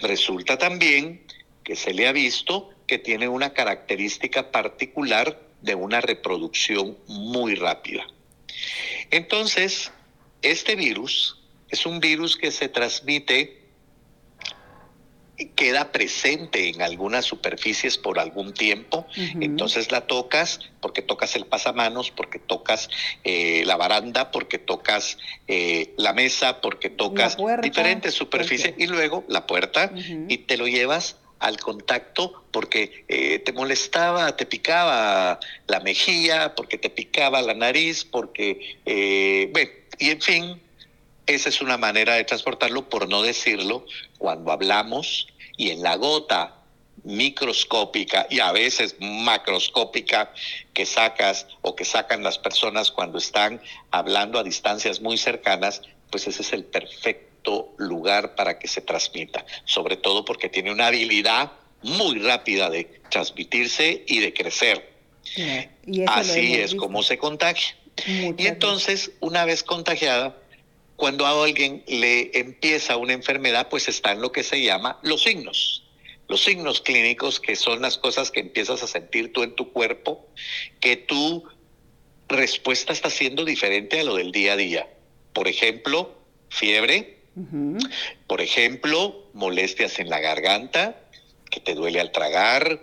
Resulta 0.00 0.58
también 0.58 1.22
que 1.66 1.74
se 1.74 1.92
le 1.92 2.06
ha 2.06 2.12
visto 2.12 2.70
que 2.86 2.96
tiene 3.00 3.26
una 3.28 3.52
característica 3.52 4.52
particular 4.52 5.42
de 5.62 5.74
una 5.74 6.00
reproducción 6.00 6.96
muy 7.08 7.56
rápida. 7.56 8.06
Entonces, 9.10 9.90
este 10.42 10.76
virus 10.76 11.42
es 11.68 11.84
un 11.84 11.98
virus 11.98 12.36
que 12.36 12.52
se 12.52 12.68
transmite 12.68 13.66
queda 15.56 15.90
presente 15.92 16.68
en 16.68 16.80
algunas 16.80 17.24
superficies 17.26 17.98
por 17.98 18.18
algún 18.18 18.54
tiempo, 18.54 19.06
entonces 19.38 19.92
la 19.92 20.06
tocas 20.06 20.60
porque 20.80 21.02
tocas 21.02 21.36
el 21.36 21.44
pasamanos, 21.44 22.10
porque 22.10 22.38
tocas 22.38 22.88
eh, 23.22 23.62
la 23.66 23.76
baranda, 23.76 24.30
porque 24.30 24.56
tocas 24.56 25.18
eh, 25.46 25.92
la 25.98 26.14
mesa, 26.14 26.62
porque 26.62 26.88
tocas 26.88 27.36
diferentes 27.60 28.14
superficies 28.14 28.72
y 28.78 28.86
luego 28.86 29.24
la 29.28 29.46
puerta 29.46 29.92
y 30.28 30.38
te 30.38 30.56
lo 30.56 30.68
llevas 30.68 31.18
al 31.38 31.58
contacto 31.58 32.44
porque 32.50 33.04
eh, 33.08 33.38
te 33.40 33.52
molestaba, 33.52 34.36
te 34.36 34.46
picaba 34.46 35.38
la 35.66 35.80
mejilla, 35.80 36.54
porque 36.54 36.78
te 36.78 36.90
picaba 36.90 37.42
la 37.42 37.54
nariz, 37.54 38.04
porque, 38.04 38.78
bueno, 39.52 39.70
y 39.98 40.10
en 40.10 40.20
fin, 40.20 40.62
esa 41.26 41.48
es 41.48 41.60
una 41.60 41.76
manera 41.76 42.14
de 42.14 42.24
transportarlo, 42.24 42.88
por 42.88 43.08
no 43.08 43.22
decirlo, 43.22 43.84
cuando 44.18 44.52
hablamos 44.52 45.26
y 45.56 45.70
en 45.70 45.82
la 45.82 45.96
gota 45.96 46.56
microscópica 47.04 48.26
y 48.30 48.40
a 48.40 48.52
veces 48.52 48.96
macroscópica 49.00 50.32
que 50.72 50.86
sacas 50.86 51.46
o 51.62 51.76
que 51.76 51.84
sacan 51.84 52.22
las 52.22 52.38
personas 52.38 52.90
cuando 52.90 53.18
están 53.18 53.60
hablando 53.90 54.38
a 54.38 54.42
distancias 54.42 55.00
muy 55.00 55.16
cercanas, 55.16 55.82
pues 56.10 56.26
ese 56.26 56.42
es 56.42 56.52
el 56.52 56.64
perfecto 56.64 57.35
lugar 57.78 58.34
para 58.34 58.58
que 58.58 58.68
se 58.68 58.80
transmita, 58.80 59.44
sobre 59.64 59.96
todo 59.96 60.24
porque 60.24 60.48
tiene 60.48 60.72
una 60.72 60.88
habilidad 60.88 61.52
muy 61.82 62.18
rápida 62.18 62.70
de 62.70 62.84
transmitirse 63.10 64.04
y 64.06 64.20
de 64.20 64.32
crecer. 64.32 64.92
Así 66.08 66.54
es 66.54 66.74
como 66.74 67.02
se 67.02 67.18
contagia. 67.18 67.76
y 68.06 68.46
entonces, 68.46 69.12
una 69.20 69.44
vez 69.44 69.62
contagiada, 69.62 70.36
cuando 70.96 71.26
a 71.26 71.44
alguien 71.44 71.82
le 71.86 72.38
empieza 72.38 72.96
una 72.96 73.12
enfermedad, 73.12 73.68
pues 73.68 73.88
están 73.88 74.20
lo 74.20 74.32
que 74.32 74.42
se 74.42 74.62
llama 74.62 74.98
los 75.02 75.22
signos. 75.22 75.84
Los 76.28 76.42
signos 76.42 76.80
clínicos, 76.80 77.38
que 77.38 77.54
son 77.54 77.82
las 77.82 77.98
cosas 77.98 78.30
que 78.30 78.40
empiezas 78.40 78.82
a 78.82 78.86
sentir 78.86 79.32
tú 79.32 79.42
en 79.42 79.54
tu 79.54 79.72
cuerpo, 79.72 80.26
que 80.80 80.96
tu 80.96 81.44
respuesta 82.28 82.92
está 82.92 83.10
siendo 83.10 83.44
diferente 83.44 84.00
a 84.00 84.04
lo 84.04 84.16
del 84.16 84.32
día 84.32 84.54
a 84.54 84.56
día. 84.56 84.88
Por 85.32 85.46
ejemplo, 85.46 86.16
fiebre, 86.48 87.15
por 88.26 88.40
ejemplo, 88.40 89.28
molestias 89.34 89.98
en 89.98 90.08
la 90.08 90.20
garganta, 90.20 90.96
que 91.50 91.60
te 91.60 91.74
duele 91.74 92.00
al 92.00 92.12
tragar, 92.12 92.82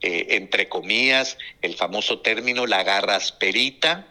eh, 0.00 0.26
entre 0.30 0.68
comillas, 0.68 1.38
el 1.62 1.74
famoso 1.74 2.20
término 2.20 2.66
la 2.66 2.82
garrasperita, 2.84 4.06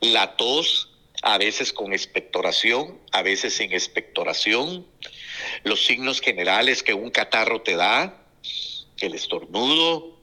la 0.00 0.36
tos, 0.36 0.90
a 1.22 1.38
veces 1.38 1.72
con 1.72 1.92
expectoración, 1.92 2.98
a 3.12 3.22
veces 3.22 3.54
sin 3.54 3.72
expectoración. 3.72 4.86
Los 5.64 5.86
signos 5.86 6.20
generales 6.20 6.82
que 6.82 6.94
un 6.94 7.10
catarro 7.10 7.62
te 7.62 7.76
da, 7.76 8.22
el 8.98 9.14
estornudo, 9.14 10.18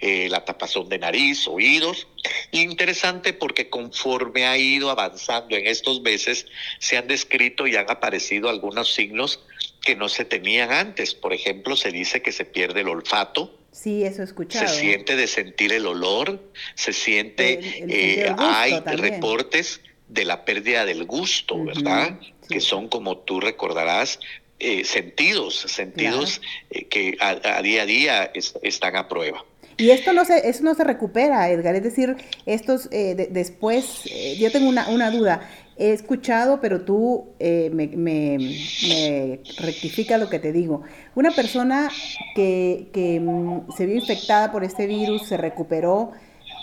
eh, 0.00 0.28
la 0.30 0.44
tapazón 0.44 0.88
de 0.88 0.98
nariz, 0.98 1.46
oídos. 1.46 2.08
Interesante 2.52 3.32
porque 3.32 3.68
conforme 3.68 4.46
ha 4.46 4.56
ido 4.56 4.90
avanzando 4.90 5.56
en 5.56 5.66
estos 5.66 6.00
meses, 6.00 6.46
se 6.78 6.96
han 6.96 7.06
descrito 7.06 7.66
y 7.66 7.76
han 7.76 7.90
aparecido 7.90 8.48
algunos 8.48 8.94
signos 8.94 9.40
que 9.82 9.96
no 9.96 10.08
se 10.08 10.24
tenían 10.24 10.72
antes. 10.72 11.14
Por 11.14 11.32
ejemplo, 11.32 11.76
se 11.76 11.90
dice 11.90 12.22
que 12.22 12.32
se 12.32 12.44
pierde 12.44 12.80
el 12.80 12.88
olfato. 12.88 13.56
Sí, 13.72 14.04
eso 14.04 14.22
he 14.22 14.24
escuchado. 14.24 14.66
Se 14.68 14.80
siente 14.80 15.16
de 15.16 15.26
sentir 15.26 15.72
el 15.72 15.86
olor, 15.86 16.40
se 16.74 16.92
siente, 16.92 17.60
eh, 17.62 18.34
hay 18.38 18.80
reportes 18.80 19.80
de 20.08 20.24
la 20.24 20.44
pérdida 20.44 20.84
del 20.84 21.04
gusto, 21.04 21.62
¿verdad? 21.62 22.18
Que 22.48 22.60
son, 22.60 22.88
como 22.88 23.18
tú 23.18 23.40
recordarás, 23.40 24.18
eh, 24.58 24.84
sentidos, 24.84 25.54
sentidos 25.54 26.42
eh, 26.70 26.84
que 26.84 27.16
a, 27.20 27.62
día 27.62 27.82
a 27.82 27.86
día 27.86 28.32
están 28.62 28.96
a 28.96 29.08
prueba. 29.08 29.44
Y 29.80 29.90
esto 29.90 30.12
no 30.12 30.26
se, 30.26 30.46
eso 30.46 30.62
no 30.62 30.74
se 30.74 30.84
recupera, 30.84 31.48
Edgar. 31.48 31.74
Es 31.74 31.82
decir, 31.82 32.14
estos 32.44 32.88
eh, 32.92 33.28
después, 33.30 34.02
eh, 34.12 34.36
yo 34.38 34.52
tengo 34.52 34.68
una, 34.68 34.90
una, 34.90 35.10
duda. 35.10 35.40
He 35.78 35.92
escuchado, 35.92 36.60
pero 36.60 36.82
tú 36.82 37.30
eh, 37.38 37.70
me, 37.72 39.42
rectifica 39.56 40.18
lo 40.18 40.28
que 40.28 40.38
te 40.38 40.52
digo. 40.52 40.82
Una 41.14 41.30
persona 41.30 41.90
que, 42.34 42.88
que 42.92 43.20
mm, 43.20 43.72
se 43.74 43.86
vio 43.86 43.96
infectada 43.96 44.52
por 44.52 44.64
este 44.64 44.86
virus, 44.86 45.26
se 45.26 45.38
recuperó, 45.38 46.12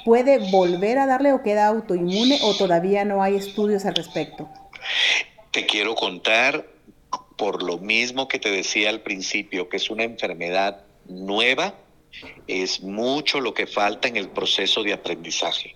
¿puede 0.05 0.51
volver 0.51 0.99
a 0.99 1.07
darle 1.07 1.33
o 1.33 1.41
queda 1.41 1.65
autoinmune 1.65 2.37
o 2.43 2.55
todavía 2.55 3.03
no 3.03 3.23
hay 3.23 3.35
estudios 3.35 3.85
al 3.85 3.95
respecto? 3.95 4.47
Te 5.49 5.65
quiero 5.65 5.95
contar 5.95 6.67
por 7.35 7.63
lo 7.63 7.79
mismo 7.79 8.27
que 8.27 8.37
te 8.37 8.51
decía 8.51 8.89
al 8.89 9.01
principio, 9.01 9.69
que 9.69 9.77
es 9.77 9.89
una 9.89 10.03
enfermedad 10.03 10.83
nueva, 11.07 11.73
es 12.47 12.81
mucho 12.81 13.39
lo 13.39 13.53
que 13.53 13.67
falta 13.67 14.07
en 14.07 14.17
el 14.17 14.29
proceso 14.29 14.83
de 14.83 14.93
aprendizaje. 14.93 15.75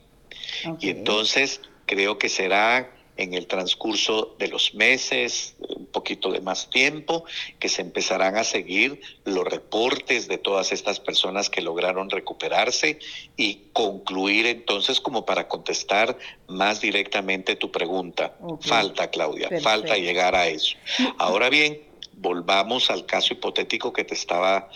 Y 0.80 0.90
entonces 0.90 1.62
creo 1.86 2.18
que 2.18 2.30
será 2.30 2.92
en 3.18 3.34
el 3.34 3.46
transcurso 3.46 4.36
de 4.40 4.48
los 4.48 4.74
meses, 4.74 5.56
un 5.60 5.86
poquito 5.86 6.32
de 6.32 6.42
más 6.42 6.70
tiempo, 6.70 7.26
que 7.60 7.70
se 7.70 7.82
empezarán 7.82 8.38
a 8.38 8.44
seguir 8.44 9.02
los 9.26 9.46
reportes 9.46 10.28
de 10.28 10.38
todas 10.38 10.72
estas 10.72 11.00
personas 11.00 11.50
que 11.50 11.62
lograron 11.62 12.10
recuperarse 12.10 13.00
y 13.38 13.66
concluir 13.74 14.48
entonces 14.48 15.00
como 15.00 15.26
para 15.26 15.48
contestar 15.48 16.18
más 16.48 16.82
directamente 16.82 17.56
tu 17.56 17.72
pregunta. 17.72 18.36
Falta, 18.62 19.10
Claudia, 19.12 19.50
falta 19.62 19.98
llegar 19.98 20.36
a 20.36 20.48
eso. 20.48 20.76
Ahora 21.20 21.50
bien, 21.50 21.82
volvamos 22.14 22.90
al 22.90 23.06
caso 23.06 23.34
hipotético 23.34 23.94
que 23.94 24.04
te 24.04 24.14
estaba 24.14 24.70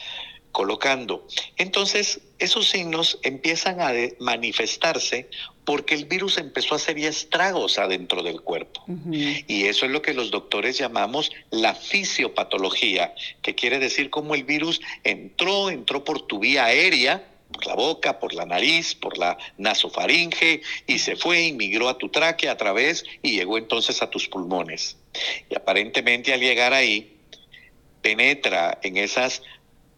colocando. 0.55 1.27
Entonces, 1.57 2.21
esos 2.39 2.69
signos 2.69 3.19
empiezan 3.23 3.81
a 3.81 3.91
manifestarse 4.19 5.29
porque 5.65 5.95
el 5.95 6.05
virus 6.05 6.37
empezó 6.37 6.75
a 6.75 6.77
hacer 6.77 6.97
estragos 6.97 7.77
adentro 7.77 8.23
del 8.23 8.39
cuerpo. 8.39 8.85
Y 9.11 9.65
eso 9.65 9.85
es 9.85 9.91
lo 9.91 10.01
que 10.01 10.13
los 10.13 10.31
doctores 10.31 10.77
llamamos 10.77 11.29
la 11.51 11.75
fisiopatología, 11.75 13.13
que 13.41 13.53
quiere 13.53 13.79
decir 13.79 14.09
cómo 14.09 14.33
el 14.33 14.45
virus 14.45 14.79
entró, 15.03 15.69
entró 15.69 16.05
por 16.05 16.21
tu 16.21 16.39
vía 16.39 16.63
aérea, 16.63 17.27
por 17.51 17.65
la 17.65 17.75
boca, 17.75 18.17
por 18.17 18.33
la 18.33 18.45
nariz, 18.45 18.95
por 18.95 19.17
la 19.17 19.37
nasofaringe, 19.57 20.61
y 20.87 20.99
se 20.99 21.17
fue 21.17 21.47
y 21.47 21.51
migró 21.51 21.89
a 21.89 21.97
tu 21.97 22.07
tráquea 22.07 22.53
a 22.53 22.57
través 22.57 23.03
y 23.21 23.31
llegó 23.31 23.57
entonces 23.57 24.01
a 24.01 24.09
tus 24.09 24.29
pulmones. 24.29 24.95
Y 25.49 25.55
aparentemente 25.55 26.33
al 26.33 26.39
llegar 26.39 26.71
ahí, 26.71 27.11
penetra 28.01 28.77
en 28.83 28.97
esas 28.97 29.41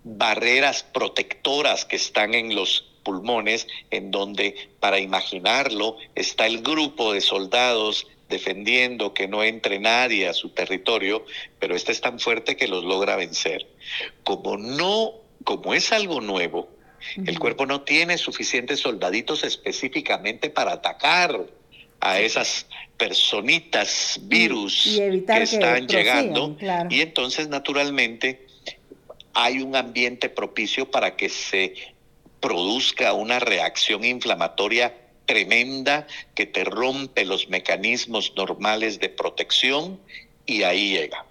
barreras 0.04 0.84
protectoras 0.84 1.86
que 1.86 1.96
están 1.96 2.34
en 2.34 2.56
los 2.56 2.86
pulmones, 3.04 3.68
en 3.90 4.12
donde, 4.12 4.70
para 4.80 5.00
imaginarlo, 5.00 5.98
está 6.16 6.46
el 6.46 6.62
grupo 6.62 7.14
de 7.14 7.22
soldados 7.22 8.08
defendiendo 8.30 9.14
que 9.14 9.28
no 9.28 9.44
entre 9.44 9.80
nadie 9.80 10.28
a 10.28 10.34
su 10.34 10.50
territorio, 10.50 11.26
pero 11.60 11.76
este 11.76 11.94
es 11.94 12.02
tan 12.02 12.20
fuerte 12.20 12.58
que 12.58 12.68
los 12.68 12.84
logra 12.84 13.16
vencer. 13.16 13.68
Como 14.24 14.58
no, 14.58 15.14
como 15.44 15.74
es 15.74 15.92
algo 15.94 16.20
nuevo, 16.20 16.70
el 17.26 17.40
cuerpo 17.40 17.66
no 17.66 17.82
tiene 17.82 18.18
suficientes 18.18 18.82
soldaditos 18.82 19.44
específicamente 19.44 20.50
para 20.50 20.74
atacar 20.74 21.46
a 22.00 22.20
esas 22.20 22.68
personitas 22.98 24.20
virus 24.24 25.00
que 25.28 25.44
están 25.44 25.88
llegando 25.88 26.58
y 26.90 27.02
entonces 27.02 27.48
naturalmente 27.48 28.47
hay 29.40 29.62
un 29.62 29.76
ambiente 29.76 30.30
propicio 30.30 30.90
para 30.90 31.16
que 31.16 31.30
se 31.30 31.76
produzca 32.40 33.14
una 33.14 33.38
reacción 33.38 34.04
inflamatoria 34.04 34.98
tremenda 35.28 36.08
que 36.34 36.48
te 36.48 36.64
rompe 36.64 37.24
los 37.24 37.48
mecanismos 37.48 38.34
normales 38.36 39.00
de 39.00 39.10
protección 39.10 40.00
y 40.48 40.64
ahí 40.64 40.94
llega. 40.94 41.24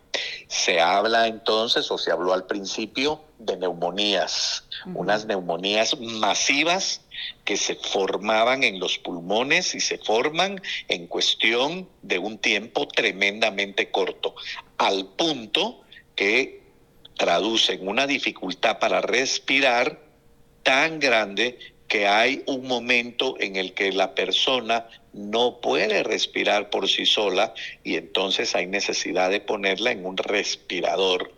Se 0.47 0.81
habla 0.81 1.27
entonces, 1.27 1.91
o 1.91 1.99
se 1.99 2.13
habló 2.13 2.33
al 2.33 2.47
principio, 2.47 3.23
de 3.41 3.57
neumonías, 3.57 4.65
unas 4.95 5.27
neumonías 5.27 5.99
masivas 5.99 7.01
que 7.45 7.57
se 7.57 7.75
formaban 7.75 8.63
en 8.63 8.79
los 8.79 8.99
pulmones 8.99 9.75
y 9.75 9.81
se 9.81 9.99
forman 9.99 10.63
en 10.87 11.09
cuestión 11.09 11.89
de 12.03 12.21
un 12.21 12.39
tiempo 12.39 12.87
tremendamente 12.87 13.91
corto, 13.91 14.37
al 14.79 15.07
punto 15.17 15.83
que 16.15 16.66
traducen 17.17 17.87
una 17.87 18.07
dificultad 18.07 18.79
para 18.79 19.01
respirar 19.01 20.01
tan 20.63 21.01
grande 21.01 21.59
que 21.89 22.07
hay 22.07 22.43
un 22.47 22.67
momento 22.67 23.37
en 23.41 23.57
el 23.57 23.73
que 23.73 23.93
la 23.93 24.15
persona 24.15 24.89
no 25.13 25.61
puede 25.61 26.03
respirar 26.03 26.71
por 26.71 26.89
sí 26.89 27.07
sola 27.07 27.55
y 27.85 27.97
entonces 27.97 28.55
hay 28.55 28.67
necesidad 28.67 29.31
de 29.31 29.41
ponerla 29.41 29.93
en 29.93 30.05
un 30.05 30.17
respirador. 30.17 31.33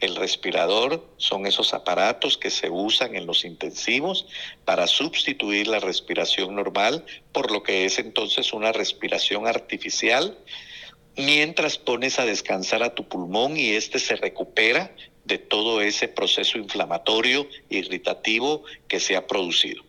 El 0.00 0.16
respirador 0.16 1.06
son 1.18 1.46
esos 1.46 1.72
aparatos 1.72 2.36
que 2.36 2.50
se 2.50 2.68
usan 2.68 3.14
en 3.14 3.26
los 3.26 3.44
intensivos 3.44 4.26
para 4.64 4.88
sustituir 4.88 5.68
la 5.68 5.78
respiración 5.78 6.56
normal, 6.56 7.04
por 7.30 7.52
lo 7.52 7.62
que 7.62 7.84
es 7.84 7.98
entonces 8.00 8.52
una 8.52 8.72
respiración 8.72 9.46
artificial, 9.46 10.36
mientras 11.16 11.78
pones 11.78 12.18
a 12.18 12.24
descansar 12.24 12.82
a 12.82 12.94
tu 12.94 13.06
pulmón 13.06 13.56
y 13.56 13.70
éste 13.70 14.00
se 14.00 14.16
recupera 14.16 14.90
de 15.24 15.38
todo 15.38 15.80
ese 15.80 16.08
proceso 16.08 16.58
inflamatorio, 16.58 17.48
irritativo 17.68 18.64
que 18.88 19.00
se 19.00 19.16
ha 19.16 19.26
producido. 19.26 19.82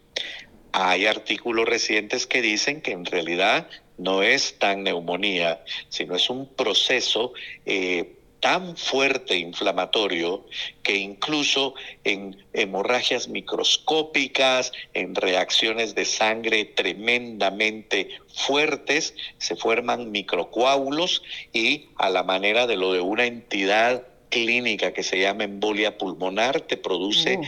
Hay 0.71 1.05
artículos 1.05 1.67
recientes 1.67 2.25
que 2.25 2.41
dicen 2.41 2.81
que 2.81 2.91
en 2.91 3.05
realidad 3.05 3.67
no 3.97 4.23
es 4.23 4.57
tan 4.57 4.83
neumonía, 4.83 5.63
sino 5.89 6.15
es 6.15 6.29
un 6.29 6.47
proceso 6.47 7.33
eh, 7.65 8.15
tan 8.43 8.75
fuerte 8.75 9.37
inflamatorio 9.37 10.45
que 10.83 10.97
incluso 10.97 11.75
en 12.03 12.43
hemorragias 12.51 13.29
microscópicas, 13.29 14.73
en 14.93 15.15
reacciones 15.15 15.95
de 15.95 16.03
sangre 16.03 16.65
tremendamente 16.65 18.09
fuertes, 18.33 19.15
se 19.37 19.55
forman 19.55 20.11
microcoágulos 20.11 21.23
y 21.53 21.87
a 21.95 22.09
la 22.09 22.23
manera 22.23 22.67
de 22.67 22.75
lo 22.75 22.91
de 22.91 22.99
una 22.99 23.25
entidad 23.27 24.05
clínica 24.33 24.93
que 24.93 25.03
se 25.03 25.19
llama 25.19 25.43
embolia 25.43 25.95
pulmonar 25.95 26.61
te 26.61 26.75
produce 26.75 27.39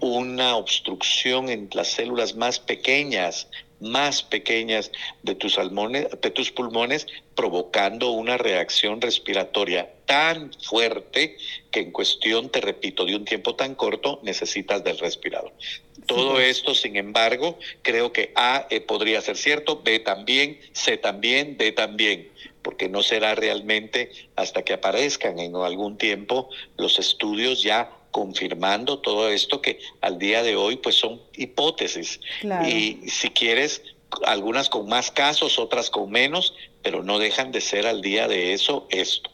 oh, 0.00 0.06
una 0.06 0.56
obstrucción 0.56 1.50
en 1.50 1.68
las 1.74 1.88
células 1.88 2.34
más 2.34 2.58
pequeñas, 2.58 3.48
más 3.78 4.22
pequeñas 4.22 4.90
de 5.22 5.34
tus, 5.34 5.56
de 5.56 6.30
tus 6.30 6.50
pulmones, 6.50 7.06
provocando 7.34 8.12
una 8.12 8.38
reacción 8.38 9.02
respiratoria 9.02 9.90
tan 10.06 10.50
fuerte 10.62 11.36
que 11.70 11.80
en 11.80 11.92
cuestión, 11.92 12.48
te 12.48 12.62
repito, 12.62 13.04
de 13.04 13.16
un 13.16 13.26
tiempo 13.26 13.54
tan 13.54 13.74
corto, 13.74 14.20
necesitas 14.22 14.82
del 14.82 14.98
respirador. 14.98 15.52
Todo 16.06 16.40
esto, 16.40 16.74
sin 16.74 16.96
embargo, 16.96 17.58
creo 17.82 18.12
que 18.12 18.32
A 18.34 18.66
eh, 18.70 18.80
podría 18.80 19.20
ser 19.20 19.36
cierto, 19.36 19.80
B 19.82 20.00
también, 20.00 20.60
C 20.72 20.96
también, 20.96 21.56
D 21.56 21.72
también 21.72 22.30
porque 22.62 22.88
no 22.88 23.02
será 23.02 23.34
realmente 23.34 24.10
hasta 24.36 24.62
que 24.62 24.74
aparezcan 24.74 25.38
en 25.38 25.56
algún 25.56 25.96
tiempo 25.96 26.50
los 26.76 26.98
estudios 26.98 27.62
ya 27.62 27.90
confirmando 28.10 28.98
todo 28.98 29.28
esto 29.28 29.62
que 29.62 29.80
al 30.00 30.18
día 30.18 30.42
de 30.42 30.56
hoy 30.56 30.76
pues 30.76 30.96
son 30.96 31.20
hipótesis. 31.36 32.20
Y 32.66 33.08
si 33.08 33.30
quieres, 33.30 33.82
algunas 34.24 34.68
con 34.68 34.88
más 34.88 35.10
casos, 35.10 35.58
otras 35.58 35.90
con 35.90 36.10
menos, 36.10 36.54
pero 36.82 37.02
no 37.02 37.18
dejan 37.18 37.52
de 37.52 37.60
ser 37.60 37.86
al 37.86 38.02
día 38.02 38.28
de 38.28 38.52
eso 38.52 38.86
esto. 38.90 39.30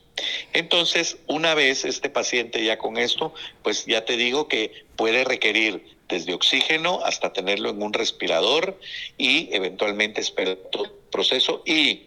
Entonces, 0.52 1.18
una 1.26 1.54
vez 1.54 1.84
este 1.84 2.08
paciente 2.08 2.64
ya 2.64 2.78
con 2.78 2.96
esto, 2.96 3.34
pues 3.62 3.84
ya 3.86 4.04
te 4.04 4.16
digo 4.16 4.48
que 4.48 4.84
puede 4.96 5.24
requerir 5.24 5.95
desde 6.08 6.34
oxígeno 6.34 7.00
hasta 7.04 7.32
tenerlo 7.32 7.70
en 7.70 7.82
un 7.82 7.92
respirador 7.92 8.78
y 9.18 9.48
eventualmente 9.52 10.20
esperar 10.20 10.56
todo 10.70 10.84
el 10.84 10.90
proceso 11.10 11.62
y 11.64 12.06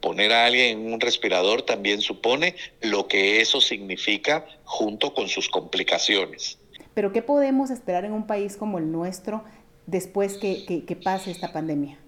poner 0.00 0.32
a 0.32 0.46
alguien 0.46 0.78
en 0.78 0.92
un 0.92 1.00
respirador 1.00 1.62
también 1.62 2.00
supone 2.00 2.54
lo 2.80 3.08
que 3.08 3.40
eso 3.40 3.60
significa 3.60 4.46
junto 4.64 5.14
con 5.14 5.28
sus 5.28 5.48
complicaciones. 5.48 6.58
Pero 6.94 7.12
¿qué 7.12 7.22
podemos 7.22 7.70
esperar 7.70 8.04
en 8.04 8.12
un 8.12 8.26
país 8.26 8.56
como 8.56 8.78
el 8.78 8.90
nuestro 8.90 9.44
después 9.86 10.38
que, 10.38 10.84
que, 10.86 10.96
pase 10.96 11.30
esta 11.30 11.52
pandemia? 11.52 11.98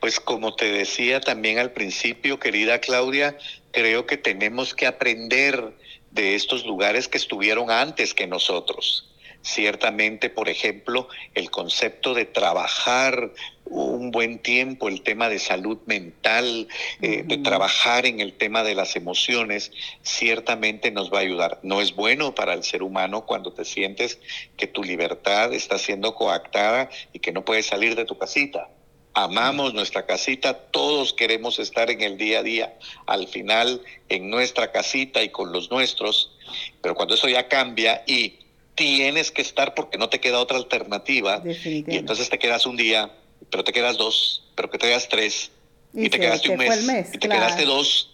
Pues 0.00 0.18
como 0.18 0.54
te 0.56 0.72
decía 0.72 1.20
también 1.20 1.58
al 1.58 1.72
principio, 1.72 2.40
querida 2.40 2.80
Claudia, 2.80 3.36
creo 3.70 4.06
que 4.06 4.16
tenemos 4.16 4.74
que 4.74 4.86
aprender 4.86 5.74
de 6.10 6.34
estos 6.34 6.64
lugares 6.64 7.06
que 7.06 7.18
estuvieron 7.18 7.70
antes 7.70 8.14
que 8.14 8.26
nosotros. 8.26 9.09
Ciertamente, 9.42 10.28
por 10.30 10.48
ejemplo, 10.48 11.08
el 11.34 11.50
concepto 11.50 12.14
de 12.14 12.26
trabajar 12.26 13.32
un 13.70 14.10
buen 14.10 14.40
tiempo 14.40 14.88
el 14.88 15.02
tema 15.02 15.28
de 15.28 15.38
salud 15.38 15.78
mental, 15.86 16.68
eh, 17.00 17.22
de 17.24 17.38
trabajar 17.38 18.04
en 18.04 18.20
el 18.20 18.32
tema 18.34 18.64
de 18.64 18.74
las 18.74 18.96
emociones, 18.96 19.70
ciertamente 20.02 20.90
nos 20.90 21.12
va 21.12 21.18
a 21.18 21.22
ayudar. 21.22 21.60
No 21.62 21.80
es 21.80 21.94
bueno 21.94 22.34
para 22.34 22.52
el 22.52 22.64
ser 22.64 22.82
humano 22.82 23.24
cuando 23.26 23.52
te 23.52 23.64
sientes 23.64 24.18
que 24.56 24.66
tu 24.66 24.82
libertad 24.82 25.52
está 25.54 25.78
siendo 25.78 26.14
coactada 26.14 26.90
y 27.12 27.20
que 27.20 27.32
no 27.32 27.44
puedes 27.44 27.66
salir 27.66 27.94
de 27.94 28.04
tu 28.04 28.18
casita. 28.18 28.68
Amamos 29.14 29.74
nuestra 29.74 30.06
casita, 30.06 30.54
todos 30.54 31.12
queremos 31.12 31.58
estar 31.58 31.90
en 31.90 32.00
el 32.00 32.16
día 32.16 32.40
a 32.40 32.42
día, 32.42 32.78
al 33.06 33.26
final 33.26 33.82
en 34.08 34.30
nuestra 34.30 34.70
casita 34.70 35.22
y 35.22 35.30
con 35.30 35.52
los 35.52 35.70
nuestros, 35.70 36.36
pero 36.80 36.94
cuando 36.94 37.14
eso 37.14 37.28
ya 37.28 37.48
cambia 37.48 38.04
y 38.06 38.39
tienes 38.80 39.30
que 39.30 39.42
estar 39.42 39.74
porque 39.74 39.98
no 39.98 40.08
te 40.08 40.20
queda 40.20 40.38
otra 40.38 40.56
alternativa, 40.56 41.42
y 41.44 41.84
entonces 41.98 42.30
te 42.30 42.38
quedas 42.38 42.64
un 42.64 42.78
día, 42.78 43.10
pero 43.50 43.62
te 43.62 43.74
quedas 43.74 43.98
dos, 43.98 44.48
pero 44.54 44.70
que 44.70 44.78
te 44.78 44.86
quedas 44.86 45.06
tres, 45.06 45.50
y, 45.92 46.08
te 46.08 46.18
quedaste 46.18 46.48
un 46.48 46.56
mes, 46.56 47.10
y 47.12 47.18
te 47.18 47.28
quedaste 47.28 47.66
dos, 47.66 48.10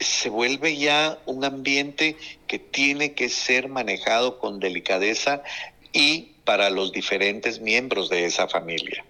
se 0.00 0.28
vuelve 0.28 0.76
ya 0.76 1.18
un 1.26 1.44
ambiente 1.44 2.16
que 2.48 2.58
tiene 2.58 3.12
que 3.12 3.28
ser 3.28 3.68
manejado 3.68 4.40
con 4.40 4.58
delicadeza 4.58 5.44
y 5.92 6.32
para 6.44 6.68
los 6.68 6.90
diferentes 6.90 7.60
miembros 7.60 8.08
de 8.08 8.24
esa 8.24 8.48
familia. 8.48 9.04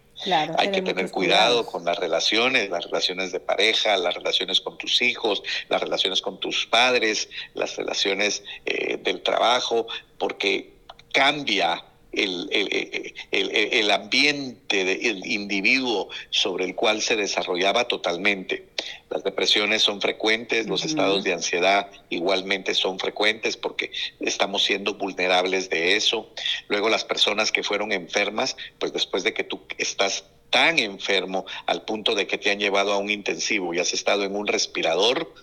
hay 0.58 0.70
que 0.72 0.82
tener 0.82 1.10
cuidado 1.10 1.64
con 1.64 1.86
las 1.86 1.96
relaciones, 1.96 2.68
las 2.68 2.84
relaciones 2.84 3.32
de 3.32 3.40
pareja, 3.40 3.96
las 3.96 4.12
relaciones 4.12 4.60
con 4.60 4.76
tus 4.76 5.00
hijos, 5.00 5.42
las 5.70 5.80
relaciones 5.80 6.20
con 6.20 6.38
tus 6.38 6.66
padres, 6.66 7.30
las 7.54 7.76
relaciones 7.76 8.42
eh, 8.66 8.98
del 9.02 9.22
trabajo, 9.22 9.86
porque 10.18 10.77
cambia 11.18 11.84
el, 12.12 12.48
el, 12.52 13.50
el, 13.50 13.90
ambiente 13.90 14.84
del 14.84 15.26
individuo 15.26 16.08
sobre 16.30 16.64
el 16.64 16.76
cual 16.76 17.02
se 17.02 17.16
desarrollaba 17.16 17.88
totalmente. 17.88 18.68
Las 19.10 19.24
depresiones 19.24 19.82
son 19.82 20.00
frecuentes, 20.00 20.68
los 20.68 20.84
estados 20.84 21.24
de 21.24 21.32
ansiedad 21.32 21.90
igualmente 22.08 22.74
son 22.74 23.00
frecuentes 23.00 23.56
porque 23.56 23.90
estamos 24.20 24.62
siendo 24.62 24.94
vulnerables 24.94 25.70
de 25.70 25.96
eso. 25.96 26.30
Luego 26.68 26.88
las 26.88 27.04
personas 27.04 27.50
que 27.50 27.64
fueron 27.64 27.90
enfermas, 27.90 28.56
pues 28.78 28.92
después 28.92 29.24
de 29.24 29.34
que 29.34 29.42
tú 29.42 29.62
estás 29.76 30.24
tan 30.50 30.78
enfermo 30.78 31.46
al 31.66 31.82
punto 31.84 32.14
de 32.14 32.28
que 32.28 32.38
te 32.38 32.52
han 32.52 32.60
llevado 32.60 32.92
a 32.92 32.98
un 32.98 33.10
intensivo 33.10 33.74
y 33.74 33.80
has 33.80 33.92
estado 33.92 34.22
en 34.22 34.36
un 34.36 34.46
respirador, 34.46 35.34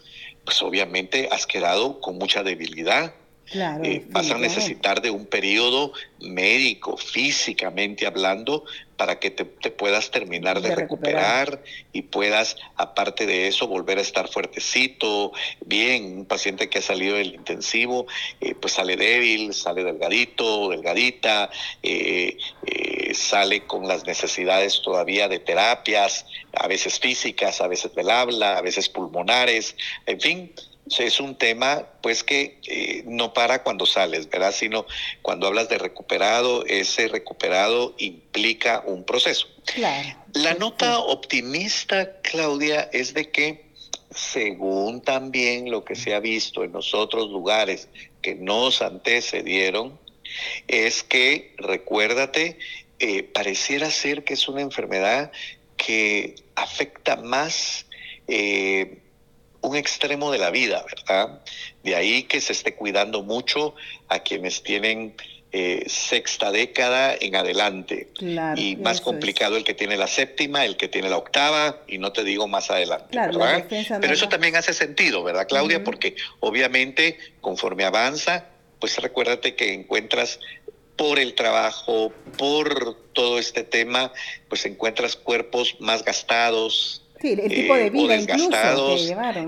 pues 0.45 0.61
obviamente 0.61 1.27
has 1.33 1.45
quedado 1.45 1.99
con 1.99 2.17
mucha 2.17 2.43
debilidad 2.43 3.13
Claro, 3.51 3.83
eh, 3.83 4.03
vas 4.09 4.31
a 4.31 4.37
necesitar 4.39 5.01
de 5.01 5.11
un 5.11 5.27
periodo 5.27 5.93
médico, 6.19 6.97
físicamente 6.97 8.07
hablando, 8.07 8.65
para 8.97 9.19
que 9.19 9.29
te, 9.29 9.45
puedas 9.45 10.09
terminar 10.09 10.61
de, 10.61 10.73
recuperar. 10.73 11.61
y 11.93 12.03
puedas, 12.03 12.55
aparte 12.75 13.27
de 13.27 13.47
eso, 13.47 13.67
volver 13.67 13.99
a 13.99 14.01
estar 14.01 14.29
fuertecito, 14.29 15.31
bien. 15.63 16.17
Un 16.17 16.25
paciente 16.25 16.69
que 16.69 16.79
ha 16.79 16.81
salido 16.81 17.17
del 17.17 17.35
intensivo, 17.35 18.07
eh, 18.41 18.55
pues 18.55 18.73
sale 18.73 18.97
débil, 18.97 19.53
sale 19.53 19.83
delgadito, 19.83 20.69
delgadita, 20.69 21.51
eh, 21.83 22.37
sale 23.13 23.67
con 23.67 23.87
las 23.87 24.05
necesidades 24.07 24.81
todavía 24.81 25.27
de 25.27 25.39
terapias, 25.39 26.25
a 26.53 26.67
veces 26.67 26.99
físicas, 26.99 27.61
a 27.61 27.67
veces 27.67 27.93
del 27.93 28.09
habla, 28.09 28.57
a 28.57 28.61
veces 28.61 28.89
pulmonares, 28.89 29.75
en 30.07 30.19
fin 30.19 30.53
es 30.97 31.19
un 31.19 31.35
tema 31.35 31.87
pues 32.01 32.23
que 32.23 32.59
eh, 32.67 33.03
no 33.07 33.33
para 33.33 33.63
cuando 33.63 33.85
sales, 33.85 34.29
¿verdad? 34.29 34.53
Sino 34.53 34.85
cuando 35.21 35.47
hablas 35.47 35.69
de 35.69 35.77
recuperado, 35.77 36.65
ese 36.65 37.07
recuperado 37.07 37.95
implica 37.97 38.83
un 38.85 39.03
proceso. 39.03 39.47
Claro. 39.65 40.17
La 40.33 40.53
nota 40.53 40.99
optimista, 40.99 42.21
Claudia, 42.21 42.89
es 42.93 43.13
de 43.13 43.31
que 43.31 43.65
según 44.11 45.01
también 45.01 45.71
lo 45.71 45.83
que 45.83 45.95
se 45.95 46.13
ha 46.13 46.19
visto 46.19 46.63
en 46.63 46.71
los 46.71 46.93
otros 46.93 47.29
lugares 47.29 47.89
que 48.21 48.35
nos 48.35 48.81
antecedieron, 48.81 49.99
es 50.67 51.03
que, 51.03 51.53
recuérdate, 51.57 52.57
eh, 52.99 53.23
pareciera 53.23 53.89
ser 53.91 54.23
que 54.23 54.35
es 54.35 54.47
una 54.47 54.61
enfermedad 54.61 55.31
que 55.77 56.35
afecta 56.55 57.17
más 57.17 57.85
eh, 58.27 58.99
un 59.65 59.75
extremo 59.75 60.31
de 60.31 60.37
la 60.37 60.51
vida, 60.51 60.83
¿verdad? 60.89 61.41
De 61.83 61.95
ahí 61.95 62.23
que 62.23 62.41
se 62.41 62.53
esté 62.53 62.75
cuidando 62.75 63.23
mucho 63.23 63.75
a 64.07 64.19
quienes 64.19 64.63
tienen 64.63 65.15
eh, 65.51 65.85
sexta 65.87 66.51
década 66.51 67.15
en 67.17 67.35
adelante. 67.35 68.09
y 68.57 68.75
más 68.75 68.99
complicado 68.99 69.55
el 69.55 69.63
que 69.63 69.73
tiene 69.73 69.95
la 69.95 70.07
séptima, 70.07 70.65
el 70.65 70.75
que 70.75 70.89
tiene 70.89 71.09
la 71.09 71.17
octava, 71.17 71.77
y 71.87 71.97
no 71.97 72.11
te 72.11 72.25
digo 72.25 72.47
más 72.47 72.69
adelante. 72.69 73.17
¿verdad? 73.17 73.65
Pero 73.69 74.13
eso 74.13 74.27
también 74.27 74.57
hace 74.57 74.73
sentido, 74.73 75.23
¿verdad, 75.23 75.47
Claudia? 75.47 75.83
Porque 75.83 76.17
obviamente 76.41 77.17
conforme 77.39 77.85
avanza, 77.85 78.47
pues 78.79 78.97
recuérdate 78.97 79.55
que 79.55 79.73
encuentras 79.73 80.39
por 80.97 81.19
el 81.19 81.35
trabajo, 81.35 82.11
por 82.37 82.97
todo 83.13 83.39
este 83.39 83.63
tema, 83.63 84.11
pues 84.49 84.65
encuentras 84.65 85.15
cuerpos 85.15 85.77
más 85.79 86.03
gastados, 86.03 87.04
Sí, 87.21 87.31
el 87.31 87.49
tipo 87.49 87.75
de 87.75 87.85
eh, 87.85 87.89
vida 87.89 88.15
incluso 88.17 88.97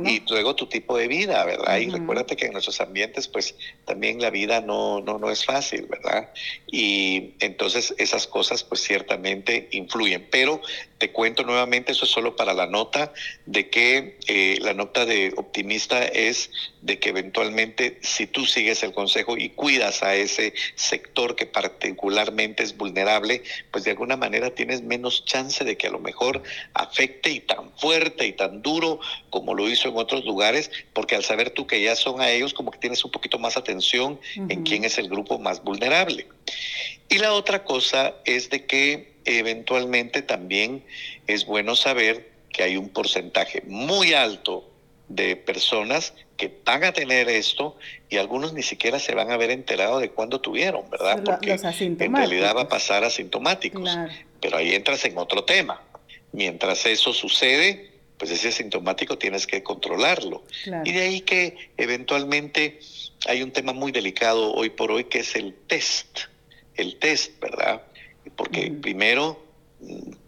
Y 0.05 0.23
luego 0.29 0.55
tu 0.55 0.67
tipo 0.67 0.97
de 0.97 1.07
vida, 1.07 1.43
¿verdad? 1.43 1.77
Y 1.77 1.89
recuérdate 1.89 2.35
que 2.35 2.45
en 2.45 2.53
nuestros 2.53 2.79
ambientes, 2.79 3.27
pues 3.27 3.55
también 3.85 4.21
la 4.21 4.29
vida 4.29 4.61
no, 4.61 5.01
no, 5.01 5.19
no 5.19 5.29
es 5.29 5.45
fácil, 5.45 5.85
¿verdad? 5.87 6.31
Y 6.65 7.33
entonces 7.39 7.93
esas 7.97 8.25
cosas, 8.27 8.63
pues 8.63 8.81
ciertamente 8.81 9.67
influyen. 9.71 10.27
Pero 10.31 10.61
te 10.97 11.11
cuento 11.11 11.43
nuevamente, 11.43 11.91
eso 11.91 12.05
es 12.05 12.11
solo 12.11 12.35
para 12.35 12.53
la 12.53 12.67
nota, 12.67 13.13
de 13.45 13.69
que 13.69 14.17
eh, 14.27 14.57
la 14.61 14.73
nota 14.73 15.05
de 15.05 15.33
optimista 15.37 16.03
es 16.03 16.49
de 16.81 16.99
que 16.99 17.09
eventualmente 17.09 17.99
si 18.01 18.27
tú 18.27 18.45
sigues 18.45 18.81
el 18.83 18.93
consejo 18.93 19.37
y 19.37 19.49
cuidas 19.49 20.03
a 20.03 20.15
ese 20.15 20.53
sector 20.75 21.35
que 21.35 21.45
particularmente 21.45 22.63
es 22.63 22.77
vulnerable, 22.77 23.43
pues 23.71 23.83
de 23.83 23.91
alguna 23.91 24.17
manera 24.17 24.51
tienes 24.51 24.81
menos 24.81 25.25
chance 25.25 25.63
de 25.63 25.77
que 25.77 25.87
a 25.87 25.91
lo 25.91 25.99
mejor 25.99 26.41
afecte 26.73 27.29
y 27.29 27.41
tan 27.41 27.71
fuerte 27.77 28.25
y 28.25 28.33
tan 28.33 28.61
duro 28.61 28.99
como 29.29 29.53
lo 29.53 29.69
hizo 29.69 29.89
en 29.89 29.97
otros 29.97 30.25
lugares, 30.25 30.71
porque 30.93 31.15
al 31.15 31.23
saber 31.23 31.51
tú 31.51 31.67
que 31.67 31.81
ya 31.81 31.95
son 31.95 32.21
a 32.21 32.31
ellos, 32.31 32.53
como 32.53 32.71
que 32.71 32.79
tienes 32.79 33.03
un 33.05 33.11
poquito 33.11 33.37
más 33.37 33.57
atención 33.57 34.19
en 34.35 34.63
quién 34.63 34.83
es 34.83 34.97
el 34.97 35.09
grupo 35.09 35.37
más 35.37 35.63
vulnerable. 35.63 36.27
Y 37.09 37.19
la 37.19 37.33
otra 37.33 37.63
cosa 37.63 38.15
es 38.25 38.49
de 38.49 38.65
que 38.65 39.16
eventualmente 39.27 40.21
también 40.21 40.83
es 41.27 41.45
bueno 41.45 41.75
saber 41.75 42.31
que 42.49 42.63
hay 42.63 42.77
un 42.77 42.89
porcentaje 42.89 43.61
muy 43.67 44.13
alto 44.13 44.69
de 45.09 45.35
personas 45.35 46.13
que 46.35 46.51
van 46.65 46.83
a 46.83 46.91
tener 46.91 47.29
esto 47.29 47.77
y 48.09 48.17
algunos 48.17 48.53
ni 48.53 48.61
siquiera 48.61 48.99
se 48.99 49.15
van 49.15 49.31
a 49.31 49.35
haber 49.35 49.51
enterado 49.51 49.99
de 49.99 50.09
cuándo 50.09 50.41
tuvieron, 50.41 50.89
¿verdad? 50.89 51.23
Porque 51.23 51.51
en 51.53 52.15
realidad 52.15 52.55
va 52.55 52.63
a 52.63 52.69
pasar 52.69 53.03
asintomáticos. 53.03 53.89
Pero 54.41 54.57
ahí 54.57 54.75
entras 54.75 55.03
en 55.05 55.17
otro 55.17 55.43
tema. 55.43 55.81
Mientras 56.31 56.85
eso 56.85 57.13
sucede, 57.13 57.91
pues 58.17 58.31
ese 58.31 58.49
asintomático 58.49 59.17
tienes 59.17 59.47
que 59.47 59.63
controlarlo. 59.63 60.43
Y 60.83 60.91
de 60.91 61.01
ahí 61.01 61.21
que 61.21 61.71
eventualmente 61.77 62.79
hay 63.27 63.41
un 63.41 63.51
tema 63.51 63.73
muy 63.73 63.91
delicado 63.91 64.53
hoy 64.53 64.69
por 64.69 64.91
hoy 64.91 65.05
que 65.05 65.19
es 65.19 65.35
el 65.35 65.53
test. 65.67 66.19
El 66.75 66.97
test, 66.99 67.39
¿verdad? 67.39 67.81
Porque 68.37 68.71
primero, 68.71 69.43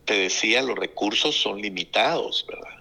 te 0.04 0.16
decía, 0.16 0.62
los 0.62 0.78
recursos 0.78 1.42
son 1.42 1.62
limitados, 1.62 2.46
¿verdad? 2.50 2.80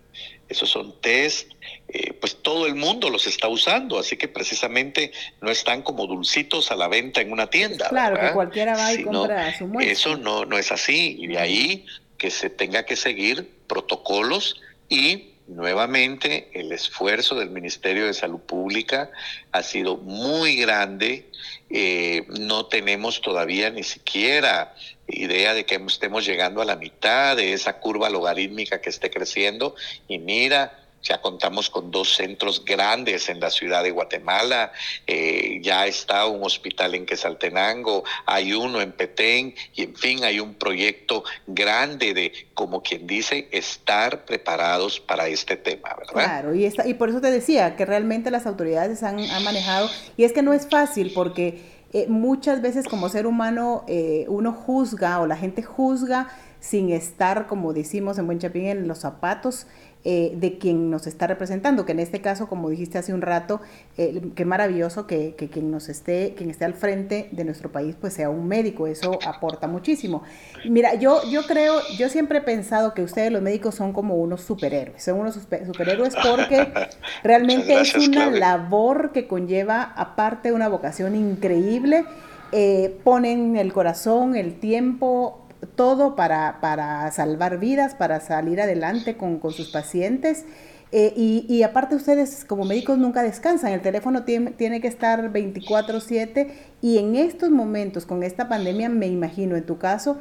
Esos 0.49 0.71
son 0.71 0.99
test, 1.01 1.53
eh, 1.89 2.15
pues 2.15 2.37
todo 2.43 2.67
el 2.67 2.75
mundo 2.75 3.11
los 3.11 3.27
está 3.27 3.49
usando, 3.49 3.99
así 3.99 4.17
que 4.17 4.29
precisamente 4.29 5.13
no 5.43 5.51
están 5.51 5.83
como 5.83 6.07
dulcitos 6.07 6.71
a 6.71 6.77
la 6.77 6.89
venta 6.89 7.21
en 7.21 7.31
una 7.31 7.51
tienda. 7.51 7.89
Claro, 7.91 8.19
que 8.19 8.33
cualquiera 8.33 8.75
va 8.75 8.95
y 8.95 9.05
compra 9.05 9.57
su 9.57 9.67
muestra. 9.67 9.93
Eso 9.93 10.17
no, 10.17 10.47
no 10.47 10.57
es 10.57 10.73
así, 10.73 11.17
y 11.21 11.27
de 11.27 11.39
ahí 11.39 11.87
que 12.17 12.31
se 12.31 12.49
tenga 12.49 12.87
que 12.87 12.97
seguir 12.97 13.51
protocolos 13.67 14.61
y 14.89 15.35
nuevamente 15.49 16.51
el 16.53 16.73
esfuerzo 16.73 17.35
del 17.35 17.51
Ministerio 17.51 18.07
de 18.07 18.15
Salud 18.15 18.41
Pública 18.41 19.11
ha 19.51 19.63
sido 19.63 19.97
muy 19.97 20.57
grande. 20.57 21.31
Eh, 21.71 22.27
no 22.39 22.67
tenemos 22.67 23.21
todavía 23.21 23.71
ni 23.71 23.83
siquiera 23.83 24.75
idea 25.09 25.55
de 25.55 25.65
que 25.65 25.77
estemos 25.87 26.27
llegando 26.27 26.61
a 26.61 26.67
la 26.67 26.77
mitad 26.77 27.37
de 27.37 27.55
esa 27.55 27.81
curva 27.81 28.11
logarítmica 28.11 28.81
que 28.81 28.91
esté 28.91 29.11
creciendo. 29.11 29.75
Y 30.07 30.19
mira, 30.19 30.79
ya 31.03 31.21
contamos 31.21 31.71
con 31.71 31.91
dos 31.91 32.15
centros 32.15 32.65
grandes 32.65 33.29
en 33.29 33.41
la 33.41 33.51
ciudad 33.51 33.83
de 33.83 33.91
Guatemala. 33.91 34.73
Eh, 35.07 35.61
ya 35.63 35.87
está 35.87 36.27
un 36.27 36.43
hospital 36.45 36.95
en 36.95 37.07
Quesaltenango, 37.07 38.05
hay 38.27 38.53
uno 38.53 38.81
en 38.81 38.93
Petén 38.93 39.55
y 39.75 39.83
en 39.83 39.95
fin 39.95 40.25
hay 40.25 40.41
un 40.41 40.55
proyecto 40.55 41.25
grande 41.47 42.15
de, 42.15 42.33
como 42.55 42.83
quien 42.83 43.07
dice, 43.07 43.49
estar 43.53 44.25
preparados 44.25 45.01
para 45.01 45.29
este 45.29 45.57
tema, 45.57 45.95
¿verdad? 45.97 46.13
Claro, 46.13 46.55
y, 46.55 46.67
y 46.85 46.95
por 46.95 47.09
eso 47.09 47.21
te 47.21 47.31
decía 47.31 47.77
que 47.77 47.85
realmente 47.85 48.31
las 48.31 48.47
autoridades 48.47 49.03
han, 49.03 49.19
han 49.19 49.45
manejado 49.45 49.89
y 50.17 50.25
es 50.25 50.33
que 50.33 50.43
no 50.43 50.53
es 50.53 50.69
fácil 50.69 51.13
porque 51.15 51.79
eh, 51.93 52.07
muchas 52.09 52.61
veces 52.61 52.87
como 52.87 53.09
ser 53.09 53.27
humano 53.27 53.85
eh, 53.89 54.27
uno 54.29 54.53
juzga 54.53 55.21
o 55.21 55.27
la 55.27 55.37
gente 55.37 55.63
juzga 55.63 56.29
sin 56.61 56.91
estar, 56.91 57.47
como 57.47 57.73
decimos 57.73 58.19
en 58.19 58.27
Buen 58.27 58.39
Chapín, 58.39 58.67
en 58.67 58.89
los 58.89 58.99
zapatos 58.99 59.67
eh, 60.05 60.33
de 60.37 60.59
quien 60.59 60.91
nos 60.91 61.09
está 61.09 61.27
representando, 61.27 61.85
que 61.85 61.91
en 61.91 61.99
este 61.99 62.21
caso, 62.21 62.49
como 62.49 62.71
dijiste 62.71 62.99
hace 62.99 63.13
un 63.13 63.21
rato, 63.21 63.61
eh, 63.97 64.23
qué 64.37 64.45
maravilloso 64.45 65.09
que, 65.09 65.35
quien 65.53 65.73
nos 65.73 65.89
esté, 65.89 66.35
quien 66.37 66.51
esté 66.51 66.65
al 66.65 66.75
frente 66.75 67.29
de 67.33 67.45
nuestro 67.45 67.73
país, 67.73 67.97
pues 68.01 68.15
sea 68.15 68.31
un 68.31 68.47
médico, 68.47 68.87
eso 68.87 69.19
aporta 69.27 69.67
muchísimo. 69.67 70.23
Mira, 70.69 70.95
yo, 70.95 71.21
yo 71.29 71.43
creo, 71.47 71.81
yo 71.99 72.09
siempre 72.09 72.39
he 72.39 72.43
pensado 72.43 72.95
que 72.95 73.03
ustedes 73.03 73.33
los 73.33 73.43
médicos 73.43 73.75
son 73.75 73.93
como 73.93 74.15
unos 74.15 74.41
superhéroes, 74.43 75.03
son 75.03 75.19
unos 75.19 75.35
superhéroes 75.35 76.15
porque 76.15 76.73
realmente 77.25 77.81
es 77.81 77.95
una 77.97 78.31
labor 78.31 79.11
que 79.13 79.27
conlleva, 79.27 79.83
aparte, 79.83 80.53
una 80.53 80.69
vocación 80.69 81.17
increíble, 81.17 82.05
eh, 82.53 82.97
ponen 83.03 83.57
el 83.57 83.73
corazón, 83.73 84.37
el 84.37 84.61
tiempo, 84.61 85.48
todo 85.75 86.17
para, 86.17 86.61
para 86.61 87.11
salvar 87.11 87.59
vidas, 87.59 87.95
para 87.95 88.21
salir 88.21 88.61
adelante 88.61 89.17
con, 89.17 89.41
sus 89.53 89.71
pacientes. 89.71 90.45
Eh, 90.91 91.13
y, 91.17 91.63
aparte 91.63 91.95
ustedes 91.95 92.47
como 92.47 92.65
médicos 92.65 92.97
nunca 92.97 93.23
descansan, 93.23 93.73
el 93.73 93.83
teléfono 93.83 94.25
tiene, 94.25 94.53
tiene 94.53 94.81
que 94.81 94.89
estar 94.89 95.31
24/7 95.33 96.51
y 96.81 96.97
en 96.97 97.15
estos 97.15 97.51
momentos 97.51 98.07
con 98.07 98.23
esta 98.23 98.49
pandemia 98.49 98.89
me 98.89 99.07
imagino 99.07 99.57
en 99.57 99.67
tu 99.67 99.77
caso 99.77 100.19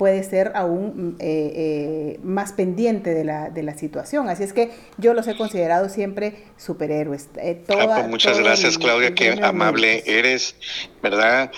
puede 0.00 0.24
ser 0.24 0.52
aún 0.54 1.18
eh, 1.18 1.52
eh, 1.54 2.20
más 2.22 2.54
pendiente 2.54 3.12
de 3.12 3.22
la, 3.22 3.50
de 3.50 3.62
la 3.62 3.76
situación. 3.76 4.30
Así 4.30 4.44
es 4.44 4.54
que 4.54 4.70
yo 4.96 5.12
los 5.12 5.28
he 5.28 5.36
considerado 5.36 5.90
siempre 5.90 6.42
superhéroes. 6.56 7.28
Eh, 7.36 7.62
ah, 7.68 7.96
pues 7.96 8.08
muchas 8.08 8.38
gracias, 8.38 8.78
Claudia, 8.78 9.14
qué 9.14 9.38
amable 9.42 10.02
eres, 10.06 10.56
¿verdad? 11.02 11.52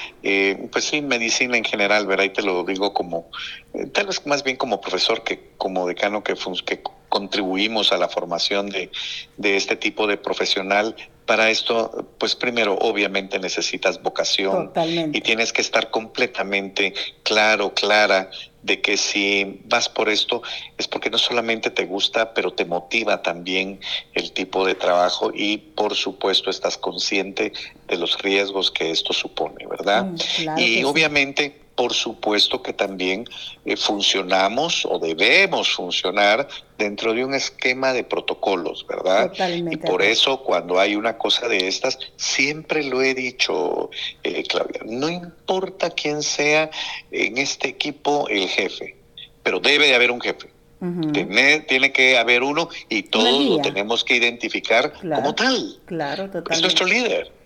pues 0.73 0.85
sí, 0.87 1.03
medicina 1.03 1.57
en 1.57 1.63
general, 1.63 2.09
¿verdad? 2.09 2.25
Y 2.25 2.31
te 2.31 2.43
lo 2.43 2.65
digo 2.65 2.93
como, 2.93 3.31
tal 3.93 4.07
vez 4.07 4.27
más 4.27 4.43
bien 4.43 4.57
como 4.57 4.81
profesor 4.81 5.23
que 5.23 5.53
como 5.57 5.87
decano 5.87 6.25
que, 6.25 6.35
que 6.67 6.83
contribuimos 7.09 7.93
a 7.93 7.97
la 7.97 8.09
formación 8.09 8.71
de, 8.71 8.91
de 9.37 9.57
este 9.57 9.77
tipo 9.77 10.09
de 10.09 10.17
profesional, 10.17 10.97
para 11.27 11.51
esto, 11.51 12.09
pues 12.19 12.35
primero, 12.35 12.77
obviamente 12.81 13.39
necesitas 13.39 14.03
vocación 14.03 14.73
y 15.13 15.21
tienes 15.21 15.53
que 15.53 15.63
estar 15.63 15.91
completamente 15.91 16.95
claro, 17.23 17.73
clara 17.75 18.31
de 18.63 18.81
que 18.81 18.97
si 18.97 19.61
vas 19.65 19.89
por 19.89 20.09
esto 20.09 20.43
es 20.79 20.87
porque 20.87 21.11
no 21.11 21.19
solamente 21.19 21.71
te 21.71 21.85
gusta, 21.85 22.33
pero 22.33 22.53
te 22.53 22.65
motiva 22.65 23.23
también 23.23 23.81
el 24.15 24.33
tipo 24.33 24.65
de 24.65 24.75
trabajo 24.75 25.33
y 25.35 25.59
por 25.59 25.95
supuesto 25.95 26.51
estás 26.51 26.79
consciente 26.79 27.53
de 27.89 27.97
los 27.97 28.19
riesgos 28.23 28.71
que 28.71 28.91
esto 28.91 29.13
supone, 29.13 29.67
¿verdad? 29.67 30.05
Mm, 30.05 30.59
y 30.59 30.85
obviamente 30.85 31.62
por 31.75 31.95
supuesto 31.95 32.63
que 32.63 32.73
también 32.73 33.25
eh, 33.65 33.77
funcionamos 33.77 34.87
o 34.87 34.99
debemos 34.99 35.73
funcionar 35.73 36.49
dentro 36.77 37.15
de 37.15 37.25
un 37.25 37.35
esquema 37.35 37.93
de 37.93 38.05
protocolos, 38.05 38.87
¿verdad? 38.87 39.33
y 39.71 39.77
por 39.77 40.03
eso 40.03 40.43
cuando 40.43 40.79
hay 40.79 40.97
una 40.97 41.17
cosa 41.17 41.49
de 41.49 41.69
estas, 41.69 41.99
siempre 42.17 42.85
lo 42.85 43.03
he 43.03 43.15
dicho, 43.15 43.91
eh, 44.23 44.43
Claudia, 44.45 44.83
no 44.85 45.09
importa 45.09 45.91
quién 45.91 46.23
sea 46.23 46.71
en 47.11 47.39
este 47.39 47.69
equipo 47.69 48.29
el 48.29 48.49
jefe, 48.49 48.97
pero 49.43 49.61
debe 49.61 49.87
de 49.87 49.95
haber 49.95 50.11
un 50.11 50.21
jefe. 50.21 50.51
tiene, 51.13 51.61
tiene, 51.61 51.93
que 51.93 52.19
haber 52.19 52.43
uno 52.43 52.69
y 52.89 53.05
todos 53.05 53.45
lo 53.45 53.59
tenemos 53.61 54.03
que 54.03 54.17
identificar 54.17 54.93
como 55.01 55.35
tal. 55.35 55.81
Claro, 55.87 56.25
totalmente. 56.25 56.55
Es 56.55 56.61
nuestro 56.61 56.87
líder. 56.87 57.42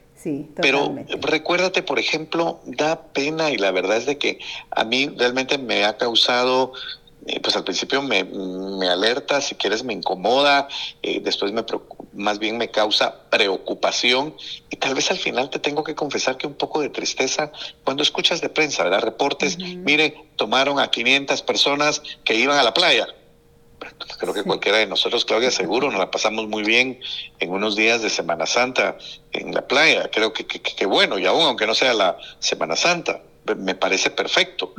Pero 0.60 0.94
recuérdate, 1.20 1.82
por 1.82 1.98
ejemplo, 1.98 2.60
da 2.64 3.02
pena 3.12 3.50
y 3.50 3.56
la 3.56 3.70
verdad 3.70 3.96
es 3.96 4.06
de 4.06 4.18
que 4.18 4.38
a 4.70 4.84
mí 4.84 5.08
realmente 5.16 5.58
me 5.58 5.84
ha 5.84 5.96
causado 5.96 6.72
eh, 7.26 7.40
pues 7.40 7.56
al 7.56 7.64
principio 7.64 8.02
me, 8.02 8.20
alerta, 8.88 9.40
si 9.40 9.56
quieres 9.56 9.82
me 9.82 9.92
incomoda, 9.92 10.68
eh, 11.02 11.20
después 11.20 11.52
me 11.52 11.64
más 12.12 12.38
bien 12.38 12.56
me 12.56 12.70
causa 12.70 13.28
preocupación 13.30 14.34
y 14.70 14.76
tal 14.76 14.94
vez 14.94 15.10
al 15.10 15.18
final 15.18 15.50
te 15.50 15.58
tengo 15.58 15.82
que 15.82 15.96
confesar 15.96 16.36
que 16.36 16.46
un 16.46 16.54
poco 16.54 16.80
de 16.80 16.88
tristeza 16.88 17.50
cuando 17.82 18.04
escuchas 18.04 18.40
de 18.40 18.48
prensa, 18.48 18.84
¿verdad? 18.84 19.00
Reportes, 19.00 19.58
mire, 19.58 20.30
tomaron 20.36 20.78
a 20.78 20.88
500 20.88 21.42
personas 21.42 22.00
que 22.22 22.36
iban 22.36 22.58
a 22.58 22.62
la 22.62 22.72
playa 22.72 23.08
Creo 24.18 24.32
que 24.32 24.42
cualquiera 24.42 24.78
de 24.78 24.86
nosotros, 24.86 25.24
Claudia, 25.24 25.50
seguro 25.50 25.90
nos 25.90 25.98
la 25.98 26.10
pasamos 26.10 26.48
muy 26.48 26.62
bien 26.62 27.00
en 27.38 27.50
unos 27.50 27.76
días 27.76 28.02
de 28.02 28.10
Semana 28.10 28.46
Santa 28.46 28.96
en 29.32 29.54
la 29.54 29.66
playa. 29.66 30.10
Creo 30.10 30.32
que, 30.32 30.46
que, 30.46 30.86
bueno, 30.86 31.18
y 31.18 31.26
aún 31.26 31.42
aunque 31.42 31.66
no 31.66 31.74
sea 31.74 31.92
la 31.92 32.16
Semana 32.38 32.76
Santa, 32.76 33.20
me 33.56 33.74
parece 33.74 34.10
perfecto. 34.10 34.74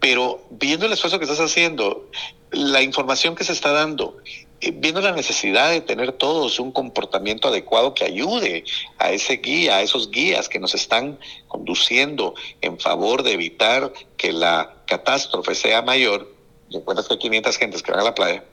Pero 0.00 0.44
viendo 0.50 0.86
el 0.86 0.92
esfuerzo 0.92 1.18
que 1.18 1.24
estás 1.24 1.40
haciendo, 1.40 2.10
la 2.50 2.82
información 2.82 3.34
que 3.34 3.44
se 3.44 3.52
está 3.52 3.72
dando, 3.72 4.16
eh, 4.60 4.72
viendo 4.74 5.00
la 5.00 5.12
necesidad 5.12 5.70
de 5.70 5.80
tener 5.80 6.12
todos 6.12 6.58
un 6.58 6.72
comportamiento 6.72 7.48
adecuado 7.48 7.94
que 7.94 8.04
ayude 8.04 8.64
a 8.98 9.12
ese 9.12 9.36
guía, 9.36 9.76
a 9.76 9.82
esos 9.82 10.10
guías 10.10 10.48
que 10.48 10.58
nos 10.58 10.74
están 10.74 11.18
conduciendo 11.48 12.34
en 12.60 12.78
favor 12.78 13.22
de 13.22 13.32
evitar 13.32 13.92
que 14.16 14.32
la 14.32 14.74
catástrofe 14.86 15.54
sea 15.54 15.82
mayor, 15.82 16.33
y 16.68 16.76
encuentras 16.76 17.08
que 17.08 17.14
hay 17.14 17.20
500 17.20 17.56
gentes 17.56 17.82
que 17.82 17.90
van 17.92 18.00
a 18.00 18.04
la 18.04 18.14
playa, 18.14 18.44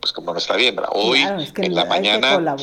pues 0.00 0.12
como 0.12 0.32
no 0.32 0.38
está 0.38 0.56
bien, 0.56 0.76
¿verdad? 0.76 0.90
Hoy, 0.94 1.20
en 1.20 1.74
la 1.74 1.84
mañana, 1.84 2.56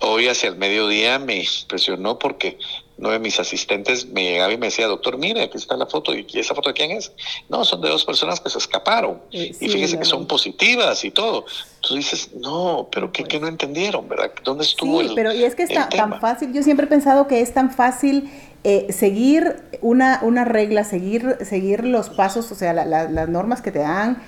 hoy 0.00 0.28
hacia 0.28 0.48
el 0.48 0.56
mediodía 0.56 1.18
me 1.18 1.36
impresionó 1.36 2.18
porque 2.18 2.58
uno 2.98 3.10
de 3.10 3.18
mis 3.18 3.40
asistentes 3.40 4.06
me 4.06 4.22
llegaba 4.22 4.52
y 4.52 4.58
me 4.58 4.66
decía, 4.66 4.86
doctor, 4.86 5.18
mire, 5.18 5.42
aquí 5.42 5.58
está 5.58 5.76
la 5.76 5.86
foto. 5.86 6.14
¿Y 6.14 6.26
esa 6.34 6.54
foto 6.54 6.68
de 6.68 6.74
quién 6.74 6.92
es? 6.92 7.12
No, 7.48 7.64
son 7.64 7.80
de 7.80 7.88
dos 7.88 8.04
personas 8.04 8.38
que 8.38 8.48
se 8.48 8.58
escaparon. 8.58 9.20
Eh, 9.32 9.52
y 9.60 9.68
fíjese 9.68 9.98
que 9.98 10.04
son 10.04 10.26
positivas 10.26 11.04
y 11.04 11.10
todo. 11.10 11.44
Tú 11.80 11.96
dices, 11.96 12.30
no, 12.34 12.88
pero 12.92 13.10
¿qué, 13.10 13.24
¿qué, 13.24 13.40
no 13.40 13.48
entendieron, 13.48 14.08
verdad? 14.08 14.30
¿Dónde 14.44 14.64
estuvo 14.64 15.02
sí, 15.02 15.10
pero 15.16 15.32
y 15.32 15.42
es 15.42 15.56
que 15.56 15.64
está 15.64 15.88
tan 15.88 16.20
fácil. 16.20 16.52
Yo 16.52 16.62
siempre 16.62 16.86
he 16.86 16.88
pensado 16.88 17.26
que 17.26 17.40
es 17.40 17.52
tan 17.52 17.72
fácil 17.72 18.30
eh, 18.64 18.92
seguir 18.92 19.56
una, 19.80 20.20
una 20.22 20.44
regla, 20.44 20.84
seguir, 20.84 21.36
seguir 21.42 21.84
los 21.84 22.10
pasos, 22.10 22.52
o 22.52 22.54
sea, 22.54 22.72
las 22.72 23.28
normas 23.28 23.60
que 23.60 23.72
te 23.72 23.80
dan, 23.80 24.18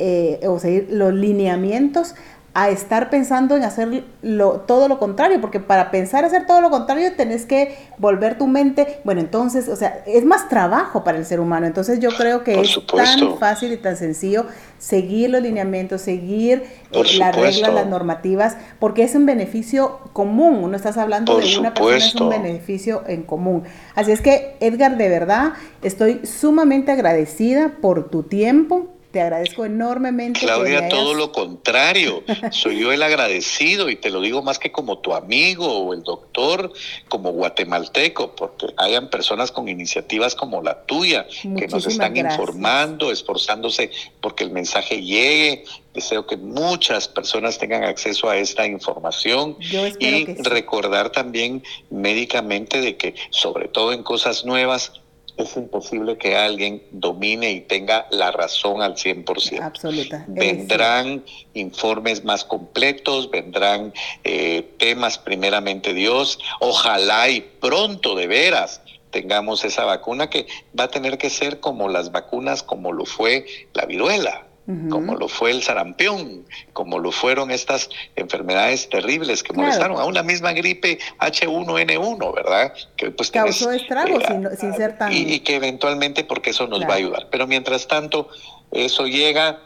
eh, 0.00 0.40
o 0.48 0.58
seguir 0.58 0.88
los 0.90 1.14
lineamientos, 1.14 2.16
a 2.56 2.70
estar 2.70 3.10
pensando 3.10 3.56
en 3.56 3.64
hacer 3.64 4.04
lo, 4.22 4.60
todo 4.60 4.86
lo 4.86 5.00
contrario, 5.00 5.40
porque 5.40 5.58
para 5.58 5.90
pensar 5.90 6.24
hacer 6.24 6.46
todo 6.46 6.60
lo 6.60 6.70
contrario 6.70 7.12
tenés 7.16 7.46
que 7.46 7.76
volver 7.98 8.38
tu 8.38 8.46
mente, 8.46 9.00
bueno, 9.02 9.20
entonces, 9.20 9.68
o 9.68 9.74
sea, 9.74 10.04
es 10.06 10.24
más 10.24 10.48
trabajo 10.48 11.02
para 11.02 11.18
el 11.18 11.26
ser 11.26 11.40
humano, 11.40 11.66
entonces 11.66 11.98
yo 11.98 12.10
creo 12.10 12.44
que 12.44 12.60
es 12.60 12.78
tan 12.86 13.38
fácil 13.38 13.72
y 13.72 13.76
tan 13.76 13.96
sencillo 13.96 14.46
seguir 14.78 15.30
los 15.30 15.42
lineamientos, 15.42 16.02
seguir 16.02 16.62
eh, 16.92 17.02
las 17.18 17.34
reglas, 17.34 17.74
las 17.74 17.88
normativas, 17.88 18.56
porque 18.78 19.02
es 19.02 19.16
un 19.16 19.26
beneficio 19.26 19.98
común, 20.12 20.70
no 20.70 20.76
estás 20.76 20.96
hablando 20.96 21.36
de 21.36 21.58
una 21.58 21.74
persona, 21.74 21.96
es 21.96 22.14
un 22.14 22.28
beneficio 22.28 23.02
en 23.08 23.24
común. 23.24 23.64
Así 23.96 24.12
es 24.12 24.20
que, 24.20 24.56
Edgar, 24.60 24.96
de 24.96 25.08
verdad, 25.08 25.54
estoy 25.82 26.20
sumamente 26.24 26.92
agradecida 26.92 27.72
por 27.80 28.10
tu 28.10 28.22
tiempo, 28.22 28.93
te 29.14 29.20
agradezco 29.20 29.64
enormemente. 29.64 30.40
Claudia, 30.40 30.88
todo 30.88 31.14
lo 31.14 31.30
contrario. 31.30 32.24
Soy 32.50 32.80
yo 32.80 32.90
el 32.90 33.00
agradecido 33.00 33.88
y 33.88 33.94
te 33.94 34.10
lo 34.10 34.20
digo 34.20 34.42
más 34.42 34.58
que 34.58 34.72
como 34.72 34.98
tu 34.98 35.14
amigo 35.14 35.68
o 35.68 35.94
el 35.94 36.02
doctor, 36.02 36.72
como 37.06 37.30
guatemalteco, 37.30 38.34
porque 38.34 38.66
hayan 38.76 39.10
personas 39.10 39.52
con 39.52 39.68
iniciativas 39.68 40.34
como 40.34 40.62
la 40.62 40.82
tuya 40.82 41.28
que 41.56 41.68
nos 41.68 41.86
están 41.86 42.16
informando, 42.16 43.12
esforzándose 43.12 43.92
porque 44.20 44.42
el 44.42 44.50
mensaje 44.50 45.00
llegue. 45.00 45.64
Deseo 45.94 46.26
que 46.26 46.36
muchas 46.36 47.06
personas 47.06 47.56
tengan 47.58 47.84
acceso 47.84 48.28
a 48.28 48.36
esta 48.36 48.66
información 48.66 49.56
y 49.60 50.24
recordar 50.42 51.10
también 51.10 51.62
médicamente 51.88 52.80
de 52.80 52.96
que, 52.96 53.14
sobre 53.30 53.68
todo 53.68 53.92
en 53.92 54.02
cosas 54.02 54.44
nuevas, 54.44 54.90
es 55.36 55.56
imposible 55.56 56.16
que 56.16 56.36
alguien 56.36 56.82
domine 56.90 57.50
y 57.52 57.60
tenga 57.60 58.06
la 58.10 58.30
razón 58.30 58.82
al 58.82 58.94
100%. 58.94 59.60
Absoluta. 59.60 60.24
Vendrán 60.28 61.24
informes 61.54 62.24
más 62.24 62.44
completos, 62.44 63.30
vendrán 63.30 63.92
eh, 64.22 64.74
temas 64.78 65.18
primeramente 65.18 65.92
Dios, 65.92 66.38
ojalá 66.60 67.28
y 67.28 67.40
pronto 67.40 68.14
de 68.14 68.26
veras 68.26 68.80
tengamos 69.10 69.64
esa 69.64 69.84
vacuna 69.84 70.28
que 70.28 70.48
va 70.78 70.84
a 70.84 70.88
tener 70.88 71.18
que 71.18 71.30
ser 71.30 71.60
como 71.60 71.88
las 71.88 72.10
vacunas, 72.10 72.64
como 72.64 72.92
lo 72.92 73.04
fue 73.06 73.46
la 73.72 73.86
viruela 73.86 74.43
como 74.88 75.14
lo 75.14 75.28
fue 75.28 75.50
el 75.50 75.62
sarampión, 75.62 76.46
como 76.72 76.98
lo 76.98 77.12
fueron 77.12 77.50
estas 77.50 77.90
enfermedades 78.16 78.88
terribles 78.88 79.42
que 79.42 79.52
molestaron 79.52 80.00
a 80.00 80.06
una 80.06 80.22
misma 80.22 80.52
gripe 80.52 80.98
H1N1, 81.18 82.34
¿verdad? 82.34 82.72
Que 82.96 83.10
pues 83.10 83.30
causó 83.30 83.72
estragos 83.72 84.22
eh, 84.24 84.56
sin, 84.58 84.72
ser 84.74 84.96
tan... 84.96 85.12
Y, 85.12 85.40
que 85.40 85.56
eventualmente 85.56 86.24
porque 86.24 86.50
eso 86.50 86.66
nos 86.66 86.80
va 86.82 86.94
a 86.94 86.96
ayudar. 86.96 87.28
Pero 87.30 87.46
mientras 87.46 87.86
tanto, 87.86 88.28
eso 88.70 89.06
llega, 89.06 89.60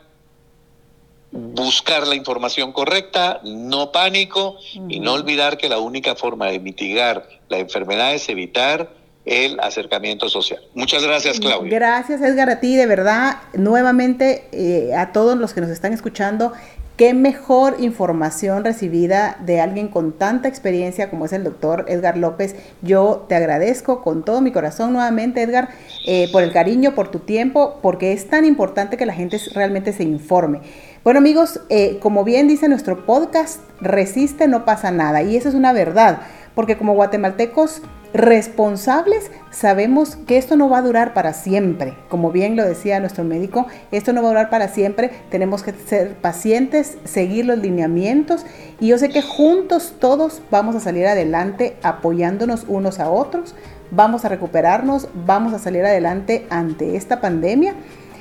buscar 1.31 2.09
la 2.09 2.17
información 2.17 2.73
correcta, 2.73 3.41
no 3.45 3.93
pánico 3.93 4.59
y 4.89 4.99
no 4.99 5.13
olvidar 5.13 5.59
que 5.59 5.69
la 5.69 5.79
única 5.79 6.17
forma 6.17 6.47
de 6.47 6.59
mitigar 6.59 7.29
la 7.49 7.59
enfermedad 7.59 8.15
es 8.15 8.29
evitar 8.29 8.91
el 9.29 9.61
acercamiento 9.61 10.29
social. 10.29 10.61
Muchas 10.75 11.03
gracias, 11.03 11.39
Claudia. 11.39 11.71
Gracias, 11.71 12.23
Edgar, 12.23 12.49
a 12.49 12.61
ti, 12.61 12.77
de 12.77 12.87
verdad, 12.87 13.37
nuevamente 13.53 14.49
eh, 14.53 14.95
a 14.95 15.13
todos 15.13 15.37
los 15.37 15.53
que 15.53 15.61
nos 15.61 15.71
están 15.71 15.93
escuchando. 15.93 16.53
Qué 16.97 17.15
mejor 17.15 17.77
información 17.79 18.65
recibida 18.65 19.37
de 19.41 19.61
alguien 19.61 19.87
con 19.87 20.13
tanta 20.13 20.49
experiencia 20.49 21.11
como 21.11 21.27
es 21.27 21.33
el 21.33 21.45
doctor 21.45 21.85
Edgar 21.87 22.17
López. 22.17 22.57
Yo 22.83 23.27
te 23.29 23.37
agradezco 23.37 24.03
con 24.03 24.25
todo 24.25 24.41
mi 24.41 24.51
corazón 24.51 24.95
nuevamente, 24.95 25.43
Edgar, 25.43 25.69
eh, 26.07 26.29
por 26.33 26.43
el 26.43 26.51
cariño, 26.51 26.97
por 26.97 27.11
tu 27.11 27.21
tiempo, 27.21 27.79
porque 27.83 28.13
es 28.13 28.29
tan 28.29 28.45
importante 28.45 28.97
que 28.97 29.07
la 29.07 29.15
gente 29.15 29.39
realmente 29.55 29.93
se 29.93 30.03
informe. 30.03 30.61
Bueno 31.05 31.19
amigos, 31.19 31.61
eh, 31.69 31.99
como 32.01 32.25
bien 32.25 32.49
dice 32.49 32.69
nuestro 32.69 33.07
podcast, 33.07 33.61
resiste, 33.81 34.49
no 34.49 34.65
pasa 34.65 34.91
nada. 34.91 35.23
Y 35.23 35.37
eso 35.37 35.49
es 35.49 35.55
una 35.55 35.73
verdad, 35.73 36.23
porque 36.57 36.77
como 36.77 36.95
guatemaltecos 36.95 37.83
responsables 38.13 39.31
sabemos 39.51 40.17
que 40.17 40.39
esto 40.39 40.57
no 40.57 40.69
va 40.69 40.79
a 40.79 40.83
durar 40.83 41.15
para 41.15 41.33
siempre. 41.33 41.97
Como 42.09 42.31
bien 42.31 42.57
lo 42.57 42.65
decía 42.65 43.01
nuestro 43.01 43.25
médico, 43.25 43.67
esto 43.93 44.13
no 44.13 44.23
va 44.23 44.29
a 44.29 44.31
durar 44.31 44.51
para 44.51 44.69
siempre. 44.69 45.11
Tenemos 45.31 45.63
que 45.63 45.73
ser 45.73 46.15
pacientes, 46.15 46.99
seguir 47.05 47.47
los 47.47 47.59
lineamientos 47.59 48.45
y 48.81 48.89
yo 48.89 48.99
sé 48.99 49.09
que 49.09 49.23
juntos 49.23 49.95
todos 49.99 50.43
vamos 50.51 50.77
a 50.77 50.81
salir 50.81 51.07
adelante 51.07 51.77
apoyándonos 51.83 52.65
unos 52.69 53.01
a 53.01 53.11
otros. 53.11 53.55
Vamos 53.91 54.25
a 54.25 54.29
recuperarnos, 54.29 55.09
vamos 55.27 55.55
a 55.55 55.59
salir 55.59 55.85
adelante 55.85 56.47
ante 56.51 56.97
esta 56.97 57.21
pandemia 57.21 57.75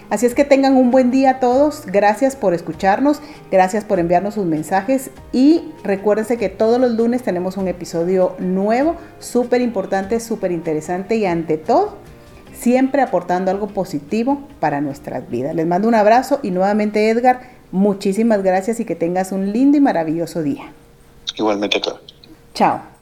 Así 0.10 0.26
es 0.26 0.34
que 0.34 0.46
tengan 0.46 0.78
un 0.78 0.90
buen 0.90 1.12
día 1.12 1.40
todos. 1.40 1.86
Gracias 1.86 2.36
por 2.36 2.54
escucharnos, 2.54 3.22
gracias 3.52 3.84
por 3.84 4.00
enviarnos 4.00 4.36
sus 4.36 4.46
mensajes 4.46 5.12
y 5.34 5.72
recuérdense 5.84 6.38
que 6.38 6.50
todos 6.50 6.80
los 6.80 6.92
lunes 6.92 7.24
tenemos 7.24 7.58
un 7.58 7.68
episodio 7.68 8.36
nuevo, 8.40 8.96
súper 9.20 9.62
importante, 9.62 10.20
súper 10.20 10.52
interesante 10.52 11.18
y 11.18 11.26
ante 11.26 11.58
todo, 11.58 11.98
siempre 12.58 13.02
aportando 13.02 13.52
algo 13.52 13.68
positivo 13.68 14.42
para 14.60 14.80
nuestras 14.80 15.30
vidas. 15.30 15.56
Les 15.56 15.68
mando 15.68 15.88
un 15.88 15.96
abrazo 15.96 16.40
y 16.42 16.52
nuevamente 16.52 17.10
Edgar, 17.10 17.42
muchísimas 17.72 18.44
gracias 18.44 18.80
y 18.80 18.86
que 18.86 18.96
tengas 18.96 19.34
un 19.34 19.52
lindo 19.52 19.78
y 19.78 19.82
maravilloso 19.82 20.42
día. 20.42 20.72
Igualmente, 21.36 21.82
claro. 21.82 22.00
Chao. 22.54 22.97